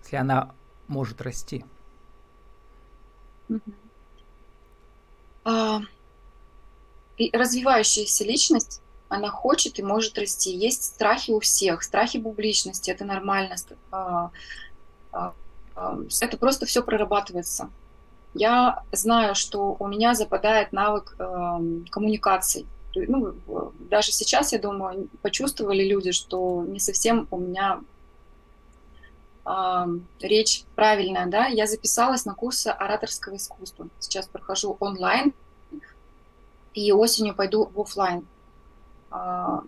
если 0.02 0.16
она 0.16 0.54
может 0.88 1.20
расти. 1.20 1.64
А, 5.44 5.80
развивающаяся 7.32 8.24
личность, 8.24 8.82
она 9.08 9.28
хочет 9.28 9.78
и 9.78 9.82
может 9.82 10.18
расти. 10.18 10.50
Есть 10.52 10.84
страхи 10.84 11.30
у 11.30 11.40
всех, 11.40 11.82
страхи 11.82 12.18
публичности, 12.18 12.90
это 12.90 13.04
нормально. 13.04 13.54
А, 13.92 14.30
а, 15.12 15.34
это 16.20 16.36
просто 16.36 16.66
все 16.66 16.82
прорабатывается. 16.82 17.70
Я 18.34 18.82
знаю, 18.92 19.34
что 19.34 19.76
у 19.78 19.86
меня 19.86 20.14
западает 20.14 20.72
навык 20.72 21.16
коммуникаций. 21.90 22.66
Ну, 22.94 23.34
даже 23.78 24.10
сейчас, 24.10 24.52
я 24.52 24.58
думаю, 24.58 25.08
почувствовали 25.22 25.84
люди, 25.84 26.12
что 26.12 26.64
не 26.66 26.80
совсем 26.80 27.28
у 27.30 27.38
меня 27.38 27.80
речь 30.20 30.64
правильная. 30.74 31.26
Да? 31.26 31.46
Я 31.46 31.66
записалась 31.66 32.24
на 32.24 32.34
курсы 32.34 32.68
ораторского 32.68 33.36
искусства. 33.36 33.88
Сейчас 34.00 34.26
прохожу 34.26 34.76
онлайн, 34.80 35.32
и 36.74 36.92
осенью 36.92 37.34
пойду 37.34 37.70
в 37.74 37.80
офлайн. 37.80 38.26
Э, 39.10 39.60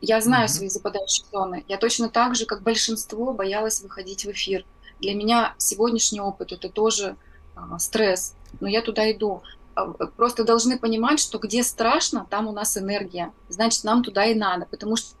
я 0.00 0.20
знаю 0.20 0.46
mm-hmm. 0.46 0.48
свои 0.48 0.68
западающие 0.68 1.26
зоны. 1.32 1.64
Я 1.66 1.78
точно 1.78 2.08
так 2.08 2.34
же, 2.34 2.44
как 2.44 2.62
большинство, 2.62 3.32
боялась 3.32 3.80
выходить 3.80 4.24
в 4.24 4.30
эфир. 4.30 4.66
Для 5.00 5.14
меня 5.14 5.54
сегодняшний 5.58 6.20
опыт 6.20 6.52
это 6.52 6.68
тоже 6.68 7.16
а, 7.54 7.78
стресс, 7.78 8.34
но 8.60 8.68
я 8.68 8.82
туда 8.82 9.10
иду. 9.10 9.42
А, 9.74 9.86
просто 9.86 10.44
должны 10.44 10.78
понимать, 10.78 11.20
что 11.20 11.38
где 11.38 11.62
страшно, 11.62 12.26
там 12.28 12.48
у 12.48 12.52
нас 12.52 12.76
энергия. 12.76 13.32
Значит, 13.48 13.84
нам 13.84 14.02
туда 14.02 14.26
и 14.26 14.34
надо, 14.34 14.66
потому 14.66 14.96
что 14.96 15.14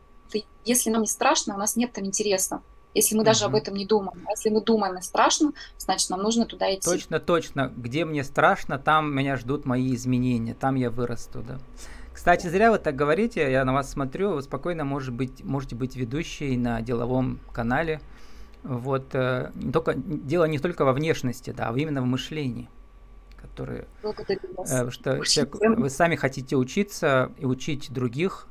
если 0.64 0.90
нам 0.90 1.02
не 1.02 1.08
страшно, 1.08 1.54
у 1.54 1.58
нас 1.58 1.76
нет 1.76 1.92
там 1.92 2.04
интереса. 2.04 2.60
Если 2.94 3.16
мы 3.16 3.24
даже 3.24 3.46
угу. 3.46 3.56
об 3.56 3.62
этом 3.62 3.74
не 3.74 3.86
думаем. 3.86 4.26
Если 4.30 4.50
мы 4.50 4.60
думаем 4.60 4.98
и 4.98 5.02
страшно, 5.02 5.52
значит, 5.78 6.10
нам 6.10 6.22
нужно 6.22 6.44
туда 6.46 6.72
идти. 6.74 6.88
Точно, 6.88 7.20
точно. 7.20 7.72
Где 7.76 8.04
мне 8.04 8.22
страшно, 8.24 8.78
там 8.78 9.14
меня 9.14 9.36
ждут 9.36 9.64
мои 9.64 9.94
изменения, 9.94 10.54
там 10.54 10.74
я 10.74 10.90
вырасту, 10.90 11.42
да. 11.42 11.58
Кстати, 12.12 12.46
зря 12.46 12.70
вы 12.70 12.78
так 12.78 12.94
говорите, 12.94 13.50
я 13.50 13.64
на 13.64 13.72
вас 13.72 13.90
смотрю, 13.90 14.34
вы 14.34 14.42
спокойно 14.42 14.84
может 14.84 15.14
быть, 15.14 15.42
можете 15.44 15.74
быть 15.74 15.96
ведущей 15.96 16.56
на 16.56 16.82
деловом 16.82 17.40
канале, 17.52 18.00
вот, 18.62 19.14
э, 19.14 19.50
не 19.54 19.72
только, 19.72 19.94
дело 19.94 20.44
не 20.44 20.58
только 20.58 20.84
во 20.84 20.92
внешности, 20.92 21.50
да, 21.50 21.70
а 21.70 21.76
именно 21.76 22.02
в 22.02 22.06
мышлении, 22.06 22.68
которые, 23.40 23.86
э, 24.02 24.90
что 24.90 25.24
человек, 25.24 25.78
вы 25.78 25.90
сами 25.90 26.16
хотите 26.16 26.56
учиться 26.56 27.32
и 27.38 27.46
учить 27.46 27.92
других, 27.92 28.46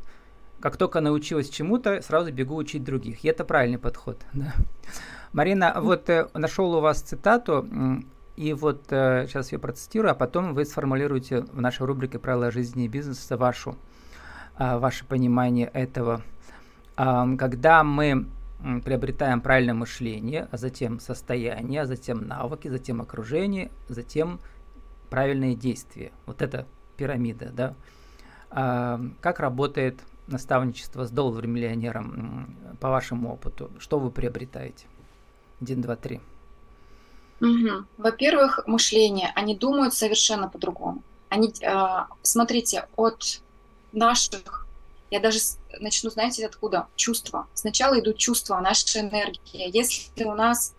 как 0.61 0.77
только 0.77 1.01
научилась 1.01 1.49
чему-то, 1.49 2.01
сразу 2.01 2.31
бегу 2.31 2.55
учить 2.55 2.83
других. 2.83 3.23
И 3.23 3.27
это 3.27 3.43
правильный 3.43 3.79
подход. 3.79 4.21
Да. 4.33 4.53
Марина, 5.33 5.77
вот 5.77 6.09
э, 6.09 6.27
нашел 6.33 6.73
у 6.75 6.81
вас 6.81 7.01
цитату, 7.01 7.65
и 8.35 8.53
вот 8.53 8.85
э, 8.89 9.27
сейчас 9.27 9.51
я 9.51 9.59
процитирую, 9.59 10.11
а 10.11 10.15
потом 10.15 10.53
вы 10.53 10.65
сформулируете 10.65 11.41
в 11.41 11.61
нашей 11.61 11.85
рубрике 11.85 12.19
«Правила 12.19 12.51
жизни 12.51 12.85
и 12.85 12.87
бизнеса» 12.89 13.37
вашу, 13.37 13.77
э, 14.59 14.77
ваше 14.77 15.05
понимание 15.05 15.67
этого. 15.67 16.21
Э, 16.97 17.23
когда 17.37 17.83
мы 17.83 18.27
приобретаем 18.83 19.41
правильное 19.41 19.73
мышление, 19.73 20.47
а 20.51 20.57
затем 20.57 20.99
состояние, 20.99 21.81
а 21.81 21.85
затем 21.85 22.27
навыки, 22.27 22.67
затем 22.67 23.01
окружение, 23.01 23.71
затем 23.87 24.39
правильные 25.09 25.55
действия. 25.55 26.11
Вот 26.25 26.41
это 26.41 26.67
пирамида, 26.95 27.51
да. 27.51 27.75
А, 28.51 29.01
как 29.21 29.39
работает 29.39 29.99
наставничество 30.31 31.05
с 31.05 31.11
долларом-миллионером 31.11 32.57
по 32.79 32.89
вашему 32.89 33.33
опыту? 33.33 33.71
Что 33.79 33.99
вы 33.99 34.11
приобретаете? 34.11 34.85
Один, 35.61 35.81
два, 35.81 35.95
три. 35.95 36.21
Угу. 37.39 37.85
Во-первых, 37.97 38.61
мышление. 38.67 39.31
Они 39.35 39.55
думают 39.55 39.93
совершенно 39.93 40.47
по-другому. 40.47 41.03
Они, 41.29 41.53
э, 41.61 42.05
смотрите, 42.23 42.87
от 42.95 43.41
наших 43.91 44.61
я 45.11 45.19
даже 45.19 45.39
начну, 45.79 46.09
знаете, 46.09 46.45
откуда? 46.45 46.87
Чувства. 46.95 47.47
Сначала 47.53 47.99
идут 47.99 48.17
чувства, 48.17 48.59
наша 48.61 49.01
энергия. 49.01 49.67
Если 49.67 50.23
у 50.23 50.33
нас 50.33 50.73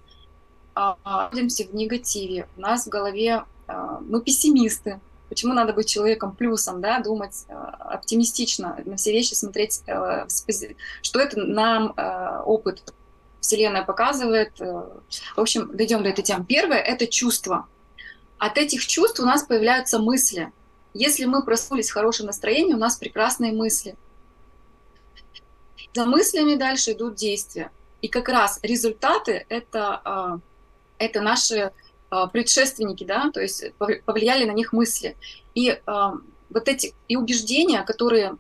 а, 0.75 0.97
находимся 1.05 1.65
в 1.67 1.75
негативе, 1.75 2.49
у 2.57 2.61
нас 2.63 2.87
в 2.87 2.89
голове 2.89 3.45
а, 3.67 4.01
мы 4.01 4.23
пессимисты, 4.23 5.01
почему 5.33 5.55
надо 5.55 5.73
быть 5.73 5.89
человеком 5.89 6.37
плюсом, 6.37 6.83
да, 6.83 7.01
думать 7.01 7.47
а, 7.49 7.95
оптимистично, 7.95 8.79
на 8.85 8.97
все 8.97 9.13
вещи 9.13 9.33
смотреть, 9.33 9.83
а, 9.89 10.27
что 10.29 11.21
это 11.21 11.41
нам 11.41 11.95
а, 11.97 12.43
опыт 12.45 12.93
Вселенная 13.41 13.83
показывает. 13.83 14.59
В 14.61 15.41
общем, 15.41 15.75
дойдем 15.75 16.03
до 16.03 16.11
этой 16.11 16.23
темы. 16.23 16.45
Первое– 16.45 16.79
это 16.81 17.07
чувство. 17.07 17.67
От 18.39 18.59
этих 18.59 18.87
чувств 18.87 19.21
у 19.21 19.25
нас 19.25 19.43
появляются 19.43 19.99
мысли. 19.99 20.53
Если 20.95 21.25
мы 21.25 21.43
проснулись 21.43 21.91
в 21.91 21.95
хорошем 21.95 22.27
настроении, 22.27 22.75
у 22.75 22.79
нас 22.79 22.97
прекрасные 22.97 23.53
мысли– 23.53 23.97
за 25.95 26.07
мыслями 26.07 26.55
дальше 26.55 26.93
идут 26.93 27.17
действия. 27.17 27.71
И 28.01 28.09
как 28.09 28.29
раз 28.29 28.59
результаты 28.63 29.45
это, 29.49 30.41
это 30.99 31.21
наши 31.21 31.73
предшественники, 32.33 33.05
да, 33.05 33.31
то 33.31 33.41
есть 33.41 33.73
повлияли 34.05 34.45
на 34.45 34.53
них 34.53 34.73
мысли. 34.73 35.17
И 35.55 35.81
а, 35.87 36.15
вот 36.51 36.69
эти 36.69 36.95
и 37.09 37.17
убеждения, 37.17 37.83
которые, 37.83 38.37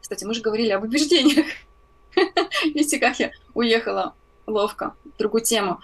кстати, 0.00 0.24
мы 0.24 0.34
же 0.34 0.40
говорили 0.40 0.70
об 0.70 0.84
убеждениях. 0.84 1.46
Видите, 2.64 2.98
как 2.98 3.18
я 3.18 3.32
уехала 3.54 4.14
ловко 4.46 4.94
другую 5.18 5.44
тему. 5.44 5.80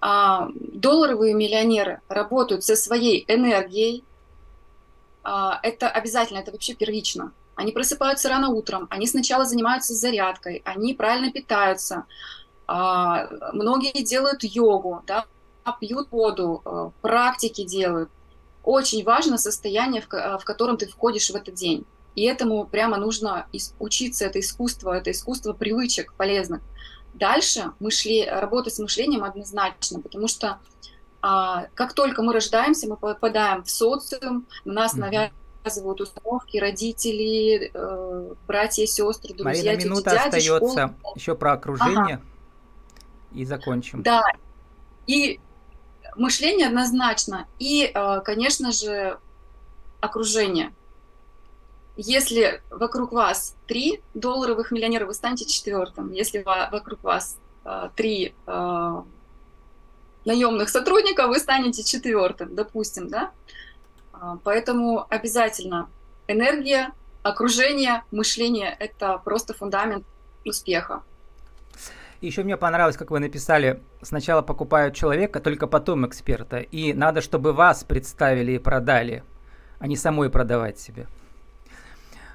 Долларовые 0.00 1.34
миллионеры 1.34 2.00
работают 2.08 2.62
со 2.64 2.76
своей 2.76 3.24
энергией. 3.26 4.04
Это 5.22 5.88
обязательно, 5.88 6.38
это 6.38 6.52
вообще 6.52 6.74
первично. 6.74 7.32
Они 7.56 7.72
просыпаются 7.72 8.28
рано 8.28 8.50
утром, 8.50 8.86
они 8.90 9.06
сначала 9.06 9.46
занимаются 9.46 9.94
зарядкой, 9.94 10.60
они 10.64 10.92
правильно 10.92 11.32
питаются, 11.32 12.04
а, 12.66 13.28
многие 13.54 14.02
делают 14.02 14.44
йогу, 14.44 15.02
да, 15.06 15.24
пьют 15.72 16.10
воду, 16.10 16.62
а, 16.64 16.90
практики 17.02 17.64
делают. 17.64 18.10
Очень 18.62 19.04
важно 19.04 19.38
состояние, 19.38 20.02
в 20.02 20.44
котором 20.44 20.76
ты 20.76 20.88
входишь 20.88 21.30
в 21.30 21.36
этот 21.36 21.54
день. 21.54 21.86
И 22.16 22.24
этому 22.24 22.64
прямо 22.64 22.96
нужно 22.96 23.46
учиться, 23.78 24.24
это 24.24 24.40
искусство, 24.40 24.92
это 24.92 25.10
искусство 25.10 25.52
привычек 25.52 26.14
полезных. 26.14 26.62
Дальше 27.14 27.72
мышле, 27.78 28.28
работа 28.30 28.70
с 28.70 28.78
мышлением 28.78 29.22
однозначно, 29.22 30.00
потому 30.00 30.26
что 30.26 30.58
а, 31.22 31.66
как 31.74 31.92
только 31.92 32.22
мы 32.22 32.32
рождаемся, 32.32 32.88
мы 32.88 32.96
попадаем 32.96 33.64
в 33.64 33.70
социум, 33.70 34.46
нас 34.64 34.94
mm-hmm. 34.94 35.30
навязывают 35.64 36.00
установки 36.00 36.58
родители, 36.58 37.70
э, 37.72 38.34
братья, 38.46 38.86
сестры, 38.86 39.34
друзья, 39.34 39.72
Марина, 39.72 39.84
минута 39.84 40.10
дяди, 40.10 40.16
остается 40.16 40.56
школа. 40.56 40.94
еще 41.16 41.34
про 41.34 41.52
окружение 41.52 42.16
ага. 42.16 42.22
и 43.32 43.44
закончим. 43.44 44.02
Да, 44.02 44.22
и 45.06 45.40
мышление 46.16 46.66
однозначно. 46.68 47.46
И, 47.58 47.90
э, 47.92 48.20
конечно 48.24 48.72
же, 48.72 49.18
окружение. 50.00 50.72
Если 51.96 52.62
вокруг 52.70 53.12
вас 53.12 53.56
три 53.66 54.02
долларовых 54.14 54.70
миллионера, 54.70 55.06
вы 55.06 55.14
станете 55.14 55.46
четвертым. 55.46 56.12
Если 56.12 56.42
вокруг 56.42 57.02
вас 57.02 57.38
э, 57.64 57.88
три 57.96 58.34
э, 58.46 59.02
наемных 60.24 60.68
сотрудников, 60.68 61.28
вы 61.28 61.38
станете 61.38 61.82
четвертым, 61.82 62.54
допустим, 62.54 63.08
да? 63.08 63.30
Поэтому 64.44 65.06
обязательно 65.10 65.90
энергия, 66.26 66.92
окружение, 67.22 68.02
мышление– 68.10 68.74
это 68.80 69.18
просто 69.18 69.52
фундамент 69.52 70.06
успеха. 70.44 71.02
Еще 72.20 72.42
мне 72.42 72.56
понравилось, 72.56 72.96
как 72.96 73.10
вы 73.10 73.18
написали, 73.20 73.82
сначала 74.02 74.42
покупают 74.42 74.94
человека, 74.94 75.40
только 75.40 75.66
потом 75.66 76.06
эксперта. 76.06 76.58
И 76.58 76.92
надо, 76.92 77.20
чтобы 77.20 77.52
вас 77.52 77.84
представили 77.84 78.52
и 78.52 78.58
продали, 78.58 79.22
а 79.78 79.86
не 79.86 79.96
самой 79.96 80.30
продавать 80.30 80.78
себе. 80.78 81.06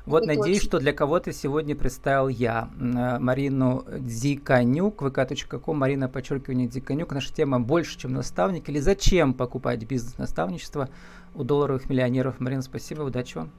Вот, 0.06 0.24
Это 0.24 0.36
надеюсь, 0.36 0.58
точно. 0.58 0.70
что 0.70 0.80
для 0.80 0.94
кого-то 0.94 1.32
сегодня 1.32 1.76
представил 1.76 2.28
я 2.28 2.70
э, 2.80 3.20
Марину 3.20 3.86
Дзиканюк, 3.88 5.02
vk.com, 5.04 5.78
Марина, 5.78 6.10
подчеркивание, 6.10 6.68
Дзиканюк. 6.68 7.12
Наша 7.12 7.32
тема 7.32 7.60
«Больше, 7.60 8.00
чем 8.00 8.14
наставник» 8.14 8.68
или 8.70 8.80
«Зачем 8.80 9.34
покупать 9.36 9.84
бизнес-наставничество 9.86 10.90
у 11.36 11.44
долларовых 11.44 11.88
миллионеров?» 11.88 12.40
Марина, 12.40 12.64
спасибо, 12.64 13.04
удачи 13.04 13.38
вам. 13.38 13.52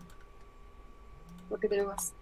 Благодарю 1.48 1.86
вас. 1.86 2.12